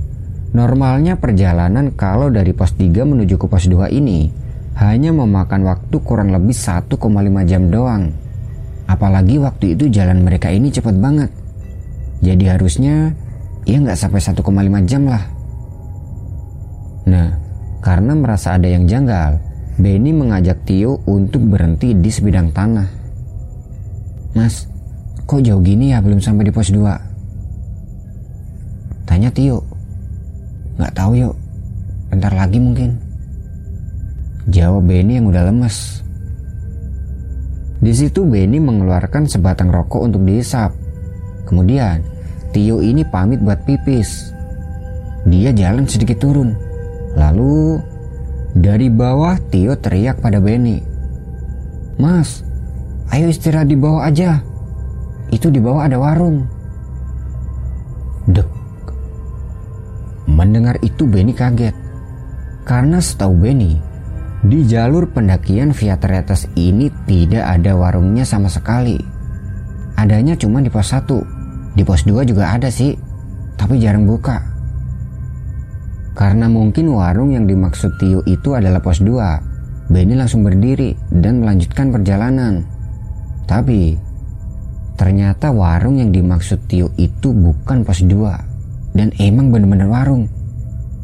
normalnya 0.57 1.20
perjalanan 1.20 1.92
kalau 1.92 2.33
dari 2.33 2.57
pos 2.57 2.72
3 2.72 3.05
menuju 3.05 3.37
ke 3.37 3.44
pos 3.44 3.68
2 3.68 3.92
ini 3.92 4.43
hanya 4.75 5.15
memakan 5.15 5.71
waktu 5.71 5.97
kurang 6.03 6.35
lebih 6.35 6.55
1,5 6.55 6.99
jam 7.47 7.71
doang. 7.71 8.11
Apalagi 8.91 9.39
waktu 9.39 9.79
itu 9.79 9.89
jalan 9.89 10.27
mereka 10.27 10.51
ini 10.51 10.75
cepat 10.75 10.99
banget. 10.99 11.31
Jadi 12.21 12.45
harusnya 12.51 13.15
ya 13.65 13.81
nggak 13.81 13.99
sampai 13.99 14.21
1,5 14.21 14.91
jam 14.91 15.07
lah. 15.07 15.23
Nah, 17.05 17.37
karena 17.85 18.17
merasa 18.17 18.57
ada 18.57 18.67
yang 18.67 18.89
janggal, 18.89 19.39
Benny 19.77 20.11
mengajak 20.11 20.65
Tio 20.65 21.05
untuk 21.05 21.45
berhenti 21.45 21.93
di 21.93 22.11
sebidang 22.11 22.51
tanah. 22.51 22.89
Mas, 24.35 24.67
kok 25.29 25.45
jauh 25.45 25.63
gini 25.63 25.93
ya 25.93 26.03
belum 26.03 26.19
sampai 26.19 26.49
di 26.49 26.53
pos 26.55 26.73
2? 26.73 29.07
Tanya 29.07 29.31
Tio. 29.31 29.63
Gak 30.75 30.95
tahu 30.97 31.15
yuk, 31.15 31.35
bentar 32.11 32.35
lagi 32.35 32.59
mungkin. 32.59 33.04
Jawab 34.48 34.85
Benny 34.85 35.16
yang 35.20 35.28
udah 35.28 35.48
lemes. 35.48 36.04
Di 37.80 37.92
situ 37.92 38.24
Benny 38.24 38.61
mengeluarkan 38.61 39.28
sebatang 39.28 39.72
rokok 39.72 40.04
untuk 40.04 40.24
dihisap. 40.24 40.72
Kemudian 41.48 42.04
Tio 42.52 42.80
ini 42.80 43.04
pamit 43.09 43.40
buat 43.40 43.64
pipis. 43.64 44.33
Dia 45.24 45.52
jalan 45.57 45.88
sedikit 45.88 46.20
turun. 46.20 46.52
Lalu 47.16 47.80
dari 48.57 48.88
bawah 48.92 49.37
Tio 49.48 49.76
teriak 49.76 50.20
pada 50.20 50.40
Benny. 50.40 50.80
Mas, 51.96 52.44
Ayo 53.14 53.30
istirahat 53.30 53.68
di 53.68 53.78
bawah 53.78 54.11
aja. 54.11 54.42
Itu 55.28 55.46
di 55.52 55.62
bawah 55.62 55.87
ada 55.87 56.02
warung. 56.02 56.48
Dek. 58.26 58.48
Mendengar 60.26 60.80
itu 60.80 61.04
Benny 61.04 61.30
kaget. 61.30 61.76
Karena 62.64 62.96
setahu 62.96 63.37
Benny, 63.37 63.76
di 64.44 64.68
jalur 64.68 65.09
pendakian 65.09 65.72
via 65.72 65.96
Teretes 65.96 66.44
ini 66.52 66.92
tidak 67.09 67.48
ada 67.48 67.72
warungnya 67.72 68.28
sama 68.28 68.52
sekali. 68.52 69.00
Adanya 69.96 70.37
cuma 70.37 70.61
di 70.61 70.68
pos 70.68 70.92
1. 70.92 71.72
Di 71.72 71.80
pos 71.80 72.04
2 72.04 72.28
juga 72.28 72.52
ada 72.52 72.68
sih, 72.68 72.92
tapi 73.57 73.80
jarang 73.80 74.04
buka. 74.04 74.44
Karena 76.12 76.46
mungkin 76.46 76.92
warung 76.92 77.33
yang 77.33 77.48
dimaksud 77.48 77.96
Tio 77.96 78.20
itu 78.28 78.52
adalah 78.52 78.85
pos 78.85 79.00
2, 79.00 79.88
Benny 79.88 80.12
langsung 80.12 80.44
berdiri 80.44 80.92
dan 81.09 81.40
melanjutkan 81.40 81.88
perjalanan. 81.88 82.68
Tapi 83.48 83.96
ternyata 85.00 85.57
warung 85.57 85.98
yang 85.98 86.12
dimaksud 86.12 86.68
Tio 86.68 86.92
itu 87.00 87.33
bukan 87.33 87.80
pos 87.80 88.04
2 88.04 88.92
dan 88.92 89.09
emang 89.16 89.48
benar-benar 89.48 89.88
warung 89.88 90.28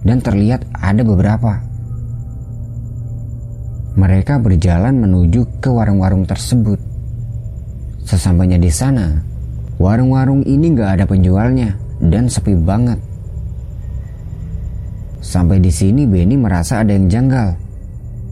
dan 0.05 0.21
terlihat 0.21 0.69
ada 0.77 1.01
beberapa. 1.01 1.70
Mereka 4.01 4.41
berjalan 4.41 4.97
menuju 4.97 5.61
ke 5.61 5.69
warung-warung 5.69 6.25
tersebut. 6.25 6.81
Sesampainya 8.09 8.57
di 8.57 8.73
sana, 8.73 9.21
warung-warung 9.77 10.41
ini 10.49 10.73
gak 10.73 10.97
ada 10.97 11.05
penjualnya 11.05 11.77
dan 12.01 12.25
sepi 12.25 12.57
banget. 12.57 12.97
Sampai 15.21 15.61
di 15.61 15.69
sini 15.69 16.09
Benny 16.09 16.41
merasa 16.41 16.81
ada 16.81 16.97
yang 16.97 17.13
janggal. 17.13 17.61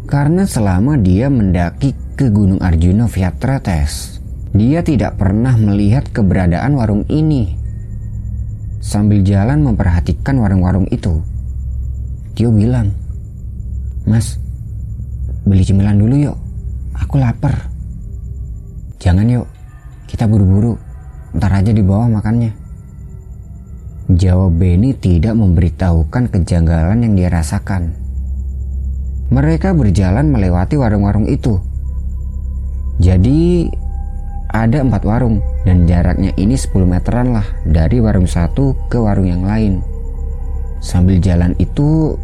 Karena 0.09 0.49
selama 0.49 0.97
dia 0.97 1.29
mendaki 1.29 1.93
ke 2.17 2.33
Gunung 2.33 2.65
Arjuna 2.65 3.05
via 3.05 3.29
Tretes. 3.37 4.25
Dia 4.57 4.81
tidak 4.81 5.21
pernah 5.21 5.53
melihat 5.61 6.09
keberadaan 6.09 6.81
warung 6.81 7.05
ini. 7.13 7.53
Sambil 8.81 9.21
jalan 9.21 9.61
memperhatikan 9.61 10.41
warung-warung 10.41 10.89
itu, 10.89 11.21
Tio 12.33 12.49
bilang, 12.49 12.89
Mas, 14.09 14.41
beli 15.49 15.65
cemilan 15.65 15.97
dulu 15.97 16.15
yuk, 16.29 16.37
aku 16.93 17.17
lapar. 17.17 17.73
Jangan 19.01 19.25
yuk, 19.27 19.49
kita 20.05 20.29
buru-buru, 20.29 20.77
ntar 21.33 21.57
aja 21.57 21.73
di 21.73 21.81
bawah 21.81 22.13
makannya. 22.13 22.53
Jawab 24.13 24.61
Benny 24.61 24.93
tidak 24.93 25.33
memberitahukan 25.37 26.29
kejanggalan 26.29 27.03
yang 27.03 27.17
dia 27.17 27.33
rasakan. 27.33 27.97
Mereka 29.33 29.73
berjalan 29.73 30.29
melewati 30.29 30.77
warung-warung 30.77 31.29
itu 31.29 31.61
jadi 32.99 33.71
ada 34.51 34.83
empat 34.83 35.07
warung 35.07 35.39
dan 35.63 35.87
jaraknya 35.87 36.35
ini 36.35 36.59
10 36.59 36.83
meteran 36.83 37.31
lah 37.31 37.47
dari 37.63 38.03
warung 38.03 38.27
satu 38.27 38.75
ke 38.91 38.99
warung 38.99 39.31
yang 39.31 39.47
lain. 39.47 39.79
Sambil 40.83 41.23
jalan 41.23 41.55
itu 41.63 42.19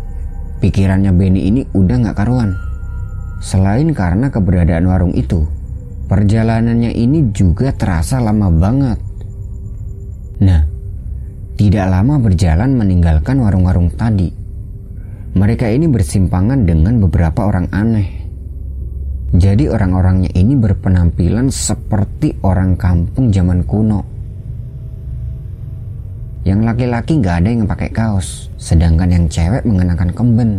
pikirannya 0.59 1.15
Benny 1.15 1.47
ini 1.47 1.63
udah 1.71 2.11
gak 2.11 2.27
karuan. 2.27 2.59
Selain 3.45 3.93
karena 3.93 4.33
keberadaan 4.33 4.89
warung 4.89 5.13
itu, 5.13 5.45
perjalanannya 6.09 6.97
ini 6.97 7.29
juga 7.37 7.77
terasa 7.77 8.25
lama 8.25 8.49
banget. 8.49 8.99
Nah, 10.41 10.65
tidak 11.61 11.87
lama 11.93 12.17
berjalan 12.25 12.73
meninggalkan 12.73 13.37
warung-warung 13.45 13.93
tadi. 13.93 14.33
Mereka 15.37 15.69
ini 15.69 15.85
bersimpangan 15.93 16.65
dengan 16.65 17.05
beberapa 17.05 17.45
orang 17.45 17.69
aneh 17.69 18.25
jadi 19.35 19.67
orang-orangnya 19.67 20.31
ini 20.39 20.55
berpenampilan 20.55 21.51
seperti 21.51 22.39
orang 22.47 22.79
kampung 22.79 23.35
zaman 23.35 23.67
kuno. 23.67 24.07
Yang 26.47 26.61
laki-laki 26.63 27.19
gak 27.19 27.43
ada 27.43 27.51
yang 27.51 27.67
pakai 27.67 27.91
kaos, 27.91 28.47
sedangkan 28.63 29.11
yang 29.11 29.27
cewek 29.27 29.67
mengenakan 29.67 30.15
kemben. 30.15 30.51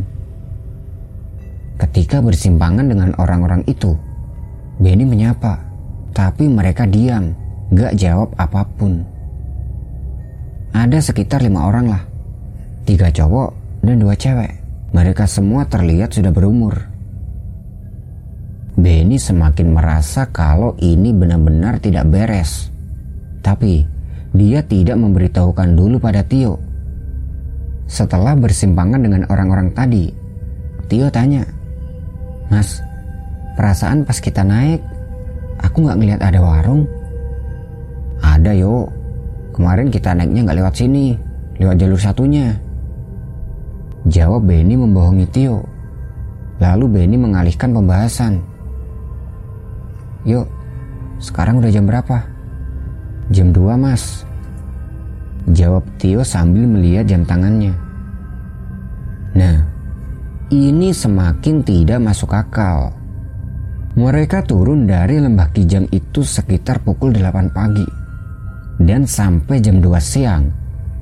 Ketika 1.76 2.24
bersimpangan 2.24 2.88
dengan 2.88 3.12
orang-orang 3.20 3.64
itu, 3.68 3.96
Benny 4.80 5.04
menyapa, 5.04 5.60
tapi 6.16 6.48
mereka 6.48 6.88
diam, 6.88 7.36
gak 7.76 8.00
jawab 8.00 8.32
apa 8.40 8.64
pun. 8.80 9.04
Ada 10.72 11.00
sekitar 11.00 11.44
lima 11.44 11.68
orang 11.68 11.88
lah, 11.88 12.04
tiga 12.88 13.12
cowok 13.12 13.82
dan 13.84 14.00
dua 14.00 14.16
cewek. 14.16 14.52
Mereka 14.96 15.28
semua 15.28 15.68
terlihat 15.68 16.16
sudah 16.16 16.32
berumur 16.32 16.96
Benny 18.76 19.16
semakin 19.16 19.72
merasa 19.72 20.28
kalau 20.28 20.76
ini 20.84 21.16
benar-benar 21.16 21.80
tidak 21.80 22.12
beres. 22.12 22.68
Tapi 23.40 23.88
dia 24.36 24.60
tidak 24.68 25.00
memberitahukan 25.00 25.80
dulu 25.80 25.96
pada 25.96 26.28
Tio. 26.28 26.60
Setelah 27.88 28.36
bersimpangan 28.36 29.00
dengan 29.00 29.24
orang-orang 29.32 29.72
tadi, 29.72 30.12
Tio 30.92 31.08
tanya, 31.08 31.48
Mas, 32.50 32.82
perasaan 33.58 34.06
pas 34.06 34.18
kita 34.22 34.46
naik, 34.46 34.82
aku 35.62 35.86
nggak 35.86 35.98
ngeliat 35.98 36.22
ada 36.22 36.40
warung. 36.42 36.86
Ada 38.22 38.54
yo, 38.54 38.90
kemarin 39.52 39.90
kita 39.90 40.14
naiknya 40.14 40.46
nggak 40.46 40.60
lewat 40.62 40.74
sini, 40.78 41.18
lewat 41.58 41.76
jalur 41.80 42.00
satunya. 42.00 42.54
Jawab 44.06 44.46
Benny 44.46 44.78
membohongi 44.78 45.26
Tio. 45.34 45.66
Lalu 46.62 46.86
Benny 46.88 47.18
mengalihkan 47.18 47.74
pembahasan. 47.74 48.38
Yuk, 50.30 50.46
sekarang 51.18 51.58
udah 51.58 51.74
jam 51.74 51.90
berapa? 51.90 52.22
Jam 53.34 53.50
2 53.50 53.74
mas. 53.74 54.22
Jawab 55.50 55.82
Tio 55.98 56.22
sambil 56.22 56.70
melihat 56.70 57.10
jam 57.10 57.26
tangannya. 57.26 57.74
Nah, 59.34 59.66
ini 60.54 60.94
semakin 60.94 61.66
tidak 61.66 62.00
masuk 62.04 62.36
akal. 62.38 62.94
Mereka 63.96 64.44
turun 64.44 64.86
dari 64.86 65.18
lembah 65.18 65.50
Kijang 65.56 65.88
itu 65.90 66.22
sekitar 66.22 66.84
pukul 66.84 67.16
8 67.16 67.56
pagi. 67.56 67.88
Dan 68.76 69.08
sampai 69.08 69.64
jam 69.64 69.80
2 69.80 69.88
siang, 70.04 70.52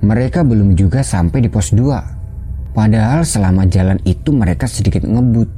mereka 0.05 0.45
belum 0.45 0.77
juga 0.77 1.01
sampai 1.01 1.41
di 1.41 1.49
pos 1.49 1.73
2. 1.73 2.71
Padahal 2.77 3.25
selama 3.25 3.65
jalan 3.65 3.97
itu 4.05 4.29
mereka 4.29 4.69
sedikit 4.69 5.03
ngebut. 5.03 5.49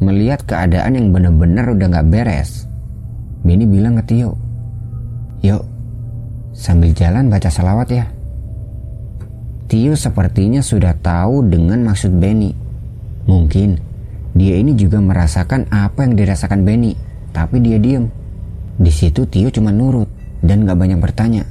Melihat 0.00 0.44
keadaan 0.48 0.96
yang 0.96 1.06
benar-benar 1.12 1.72
udah 1.72 1.88
gak 2.00 2.08
beres, 2.08 2.68
Benny 3.44 3.64
bilang 3.64 3.96
ke 4.00 4.04
Tio, 4.12 4.36
Yuk, 5.40 5.64
sambil 6.52 6.92
jalan 6.92 7.28
baca 7.28 7.48
salawat 7.48 7.88
ya. 7.92 8.15
Tio 9.66 9.98
sepertinya 9.98 10.62
sudah 10.62 10.94
tahu 10.94 11.50
dengan 11.50 11.82
maksud 11.82 12.14
Benny. 12.14 12.54
Mungkin 13.26 13.74
dia 14.38 14.62
ini 14.62 14.78
juga 14.78 15.02
merasakan 15.02 15.66
apa 15.74 16.06
yang 16.06 16.14
dirasakan 16.14 16.62
Benny, 16.62 16.94
tapi 17.34 17.58
dia 17.58 17.82
diam. 17.82 18.06
Di 18.78 18.94
situ 18.94 19.26
Tio 19.26 19.50
cuma 19.50 19.74
nurut 19.74 20.06
dan 20.38 20.62
gak 20.62 20.78
banyak 20.78 21.02
bertanya. 21.02 21.42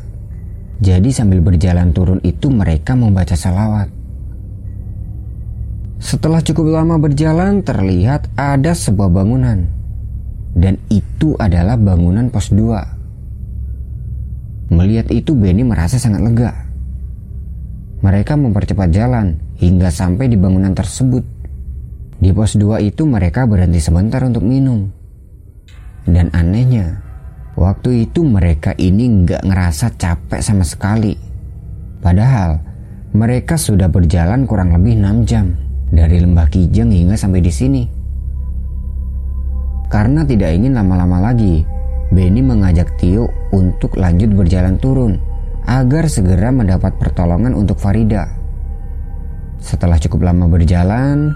Jadi 0.79 1.11
sambil 1.11 1.43
berjalan 1.43 1.91
turun 1.91 2.23
itu 2.23 2.47
mereka 2.47 2.95
membaca 2.95 3.35
salawat. 3.35 3.91
Setelah 5.99 6.39
cukup 6.39 6.71
lama 6.71 6.95
berjalan 6.99 7.63
terlihat 7.63 8.27
ada 8.39 8.71
sebuah 8.71 9.11
bangunan. 9.11 9.67
Dan 10.55 10.79
itu 10.87 11.35
adalah 11.35 11.75
bangunan 11.75 12.31
pos 12.31 12.47
2. 12.47 14.71
Melihat 14.71 15.11
itu 15.11 15.35
Benny 15.35 15.67
merasa 15.67 15.99
sangat 15.99 16.23
lega. 16.23 16.64
Mereka 18.05 18.37
mempercepat 18.37 18.93
jalan 18.93 19.33
hingga 19.57 19.89
sampai 19.89 20.29
di 20.29 20.37
bangunan 20.37 20.77
tersebut. 20.77 21.25
Di 22.21 22.29
pos 22.29 22.53
2 22.53 22.77
itu 22.85 23.01
mereka 23.09 23.49
berhenti 23.49 23.81
sebentar 23.81 24.21
untuk 24.21 24.45
minum. 24.45 24.85
Dan 26.05 26.29
anehnya, 26.29 27.01
waktu 27.57 28.05
itu 28.05 28.21
mereka 28.21 28.77
ini 28.77 29.25
nggak 29.25 29.41
ngerasa 29.41 29.97
capek 29.97 30.37
sama 30.37 30.61
sekali. 30.61 31.17
Padahal 31.97 32.61
mereka 33.17 33.57
sudah 33.57 33.89
berjalan 33.89 34.45
kurang 34.45 34.77
lebih 34.77 35.01
6 35.01 35.25
jam 35.25 35.57
dari 35.89 36.21
lembah 36.21 36.45
Kijang 36.45 36.93
hingga 36.93 37.17
sampai 37.17 37.41
di 37.41 37.49
sini. 37.49 37.83
Karena 39.89 40.21
tidak 40.21 40.53
ingin 40.53 40.77
lama-lama 40.77 41.33
lagi, 41.33 41.65
Benny 42.13 42.45
mengajak 42.45 43.01
Tio 43.01 43.25
untuk 43.49 43.97
lanjut 43.97 44.29
berjalan 44.29 44.77
turun 44.77 45.17
agar 45.65 46.05
segera 46.05 46.53
mendapat 46.53 46.95
pertolongan 47.01 47.57
untuk 47.57 47.81
Farida. 47.81 48.29
Setelah 49.57 49.97
cukup 49.97 50.29
lama 50.29 50.45
berjalan, 50.45 51.33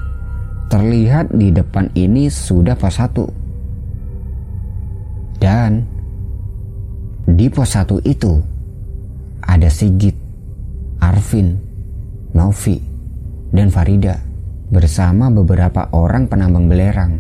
terlihat 0.70 1.34
di 1.34 1.50
depan 1.50 1.90
ini 1.98 2.30
sudah 2.30 2.78
pos 2.78 2.96
satu. 3.02 3.26
Dan 5.42 5.82
di 7.26 7.50
pos 7.50 7.74
satu 7.74 7.98
itu 8.06 8.38
ada 9.42 9.66
Sigit, 9.66 10.14
Arvin, 11.02 11.58
Novi, 12.38 12.78
dan 13.50 13.74
Farida 13.74 14.14
bersama 14.70 15.34
beberapa 15.34 15.90
orang 15.98 16.30
penambang 16.30 16.70
belerang. 16.70 17.14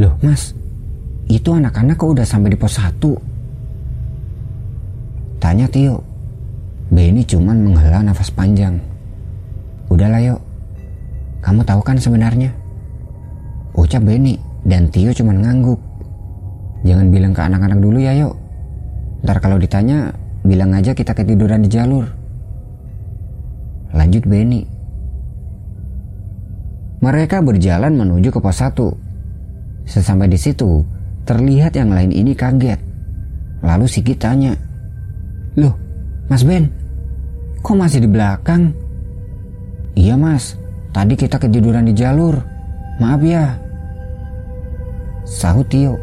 Loh 0.00 0.16
mas, 0.24 0.56
itu 1.28 1.52
anak-anak 1.52 2.00
kok 2.00 2.16
udah 2.16 2.24
sampai 2.24 2.56
di 2.56 2.58
pos 2.58 2.80
satu? 2.80 3.37
Tanya 5.38 5.70
Tio. 5.70 6.02
Benny 6.90 7.22
cuman 7.22 7.62
menghela 7.62 8.02
nafas 8.02 8.30
panjang. 8.34 8.78
Udahlah 9.86 10.20
yuk. 10.20 10.40
Kamu 11.38 11.62
tahu 11.62 11.80
kan 11.80 11.96
sebenarnya? 11.96 12.50
Ucap 13.78 14.02
Benny 14.02 14.34
dan 14.66 14.90
Tio 14.90 15.14
cuman 15.14 15.38
ngangguk. 15.38 15.78
Jangan 16.82 17.06
bilang 17.14 17.32
ke 17.34 17.42
anak-anak 17.42 17.78
dulu 17.78 17.98
ya 18.02 18.14
yuk. 18.18 18.34
Ntar 19.22 19.38
kalau 19.38 19.58
ditanya, 19.58 20.10
bilang 20.42 20.74
aja 20.74 20.94
kita 20.94 21.14
ketiduran 21.14 21.62
di 21.62 21.70
jalur. 21.70 22.06
Lanjut 23.94 24.26
Benny. 24.26 24.62
Mereka 26.98 27.46
berjalan 27.46 27.94
menuju 27.94 28.34
ke 28.34 28.42
pos 28.42 28.58
1. 28.58 29.86
Sesampai 29.86 30.26
di 30.26 30.38
situ, 30.38 30.82
terlihat 31.22 31.78
yang 31.78 31.94
lain 31.94 32.10
ini 32.10 32.34
kaget. 32.34 32.82
Lalu 33.62 33.86
Sigit 33.86 34.18
tanya, 34.18 34.54
Loh, 35.58 35.74
Mas 36.30 36.46
Ben, 36.46 36.70
kok 37.58 37.74
masih 37.74 38.06
di 38.06 38.08
belakang? 38.08 38.70
Iya 39.98 40.14
mas, 40.14 40.54
tadi 40.94 41.18
kita 41.18 41.42
ketiduran 41.42 41.90
di 41.90 41.98
jalur. 41.98 42.38
Maaf 43.02 43.18
ya. 43.26 43.58
Sahut 45.26 45.66
Tio. 45.66 45.98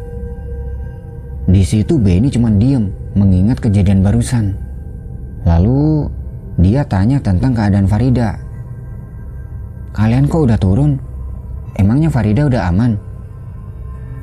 Di 1.48 1.64
situ 1.64 1.96
Benny 1.96 2.28
cuma 2.28 2.52
diem 2.52 2.92
mengingat 3.16 3.64
kejadian 3.64 4.04
barusan. 4.04 4.52
Lalu 5.48 6.10
dia 6.60 6.84
tanya 6.84 7.16
tentang 7.24 7.56
keadaan 7.56 7.88
Farida. 7.88 8.36
Kalian 9.96 10.28
kok 10.28 10.44
udah 10.44 10.58
turun? 10.60 11.00
Emangnya 11.80 12.12
Farida 12.12 12.44
udah 12.44 12.68
aman? 12.68 13.00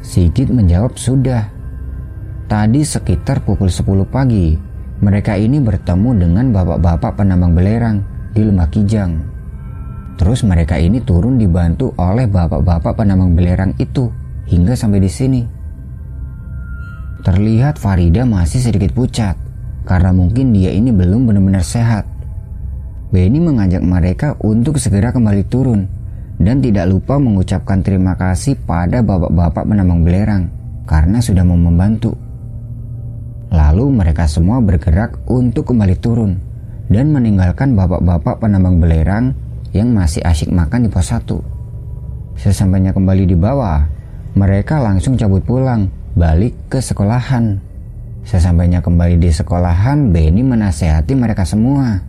Sigit 0.05 0.53
menjawab 0.53 0.93
sudah. 0.93 1.49
Tadi 2.45 2.85
sekitar 2.85 3.41
pukul 3.41 3.71
10 3.71 4.05
pagi 4.05 4.72
mereka 5.03 5.35
ini 5.35 5.59
bertemu 5.59 6.09
dengan 6.15 6.55
bapak-bapak 6.55 7.19
penambang 7.19 7.51
belerang 7.51 7.97
di 8.31 8.41
Lembah 8.47 8.71
Kijang. 8.71 9.33
Terus 10.15 10.47
mereka 10.47 10.79
ini 10.79 11.03
turun 11.03 11.35
dibantu 11.35 11.91
oleh 11.99 12.23
bapak-bapak 12.29 12.95
penambang 12.95 13.35
belerang 13.35 13.75
itu 13.81 14.07
hingga 14.47 14.71
sampai 14.77 15.03
di 15.03 15.11
sini. 15.11 15.41
Terlihat 17.27 17.75
Farida 17.75 18.23
masih 18.23 18.63
sedikit 18.63 18.95
pucat 18.95 19.35
karena 19.83 20.15
mungkin 20.15 20.55
dia 20.55 20.71
ini 20.71 20.95
belum 20.95 21.27
benar-benar 21.27 21.65
sehat. 21.67 22.07
Benny 23.11 23.43
mengajak 23.43 23.83
mereka 23.83 24.39
untuk 24.41 24.79
segera 24.79 25.11
kembali 25.11 25.43
turun 25.51 25.85
dan 26.39 26.63
tidak 26.63 26.89
lupa 26.89 27.19
mengucapkan 27.19 27.83
terima 27.83 28.15
kasih 28.15 28.57
pada 28.63 29.03
bapak-bapak 29.03 29.67
penambang 29.67 30.01
belerang 30.07 30.43
karena 30.87 31.19
sudah 31.19 31.43
mau 31.43 31.59
membantu. 31.59 32.22
Lalu 33.53 33.85
mereka 33.93 34.25
semua 34.25 34.57
bergerak 34.65 35.21
untuk 35.29 35.69
kembali 35.69 35.93
turun 36.01 36.41
dan 36.89 37.13
meninggalkan 37.13 37.77
bapak-bapak 37.77 38.41
penambang 38.41 38.81
belerang 38.81 39.37
yang 39.77 39.93
masih 39.93 40.25
asyik 40.25 40.49
makan 40.49 40.85
di 40.85 40.89
pos 40.89 41.13
1. 41.13 41.29
Sesampainya 42.33 42.97
kembali 42.97 43.29
di 43.29 43.37
bawah, 43.37 43.85
mereka 44.33 44.81
langsung 44.81 45.13
cabut 45.13 45.45
pulang, 45.45 45.85
balik 46.17 46.57
ke 46.65 46.81
sekolahan. 46.81 47.61
Sesampainya 48.25 48.81
kembali 48.81 49.21
di 49.21 49.29
sekolahan, 49.29 50.09
Benny 50.09 50.41
menasehati 50.41 51.13
mereka 51.13 51.45
semua. 51.45 52.01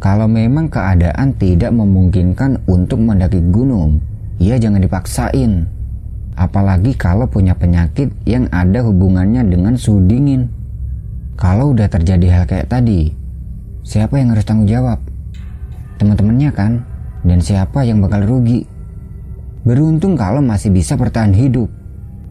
Kalau 0.00 0.24
memang 0.24 0.72
keadaan 0.72 1.36
tidak 1.36 1.68
memungkinkan 1.74 2.64
untuk 2.64 3.02
mendaki 3.04 3.44
gunung, 3.52 4.00
ya 4.40 4.56
jangan 4.56 4.80
dipaksain. 4.80 5.68
Apalagi 6.38 6.96
kalau 6.96 7.28
punya 7.28 7.52
penyakit 7.52 8.08
yang 8.24 8.48
ada 8.54 8.80
hubungannya 8.86 9.44
dengan 9.44 9.76
suhu 9.76 10.00
dingin. 10.06 10.57
Kalau 11.38 11.70
udah 11.70 11.86
terjadi 11.86 12.34
hal 12.34 12.44
kayak 12.50 12.66
tadi, 12.66 13.14
siapa 13.86 14.18
yang 14.18 14.34
harus 14.34 14.42
tanggung 14.42 14.66
jawab? 14.66 14.98
Teman-temannya 16.02 16.50
kan? 16.50 16.82
Dan 17.22 17.38
siapa 17.38 17.86
yang 17.86 18.02
bakal 18.02 18.26
rugi? 18.26 18.66
Beruntung 19.62 20.18
kalau 20.18 20.42
masih 20.42 20.74
bisa 20.74 20.98
bertahan 20.98 21.30
hidup. 21.30 21.70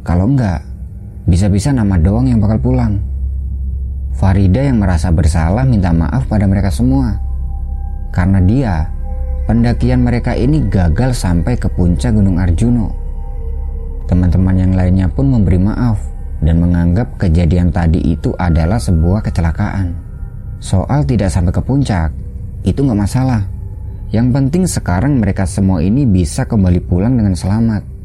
Kalau 0.03 0.27
enggak, 0.27 0.59
bisa-bisa 1.23 1.71
nama 1.71 1.95
doang 1.95 2.27
yang 2.27 2.43
bakal 2.43 2.59
pulang. 2.59 2.99
Farida 4.11 4.67
yang 4.67 4.83
merasa 4.83 5.07
bersalah 5.07 5.63
minta 5.63 5.95
maaf 5.95 6.27
pada 6.27 6.43
mereka 6.43 6.67
semua. 6.67 7.15
Karena 8.11 8.43
dia, 8.43 8.91
pendakian 9.47 10.03
mereka 10.03 10.35
ini 10.35 10.67
gagal 10.67 11.15
sampai 11.15 11.55
ke 11.55 11.71
puncak 11.71 12.11
Gunung 12.11 12.43
Arjuno. 12.43 12.91
Teman-teman 14.11 14.67
yang 14.67 14.75
lainnya 14.75 15.07
pun 15.07 15.31
memberi 15.31 15.63
maaf 15.63 16.16
dan 16.41 16.61
menganggap 16.61 17.17
kejadian 17.17 17.73
tadi 17.73 18.01
itu 18.13 18.33
adalah 18.37 18.77
sebuah 18.77 19.25
kecelakaan. 19.25 19.93
Soal 20.61 21.05
tidak 21.05 21.33
sampai 21.33 21.53
ke 21.53 21.61
puncak, 21.61 22.09
itu 22.65 22.79
nggak 22.81 23.01
masalah. 23.01 23.45
Yang 24.13 24.27
penting 24.31 24.63
sekarang 24.69 25.19
mereka 25.19 25.43
semua 25.43 25.83
ini 25.83 26.07
bisa 26.07 26.47
kembali 26.47 26.79
pulang 26.85 27.19
dengan 27.19 27.35
selamat. 27.35 27.96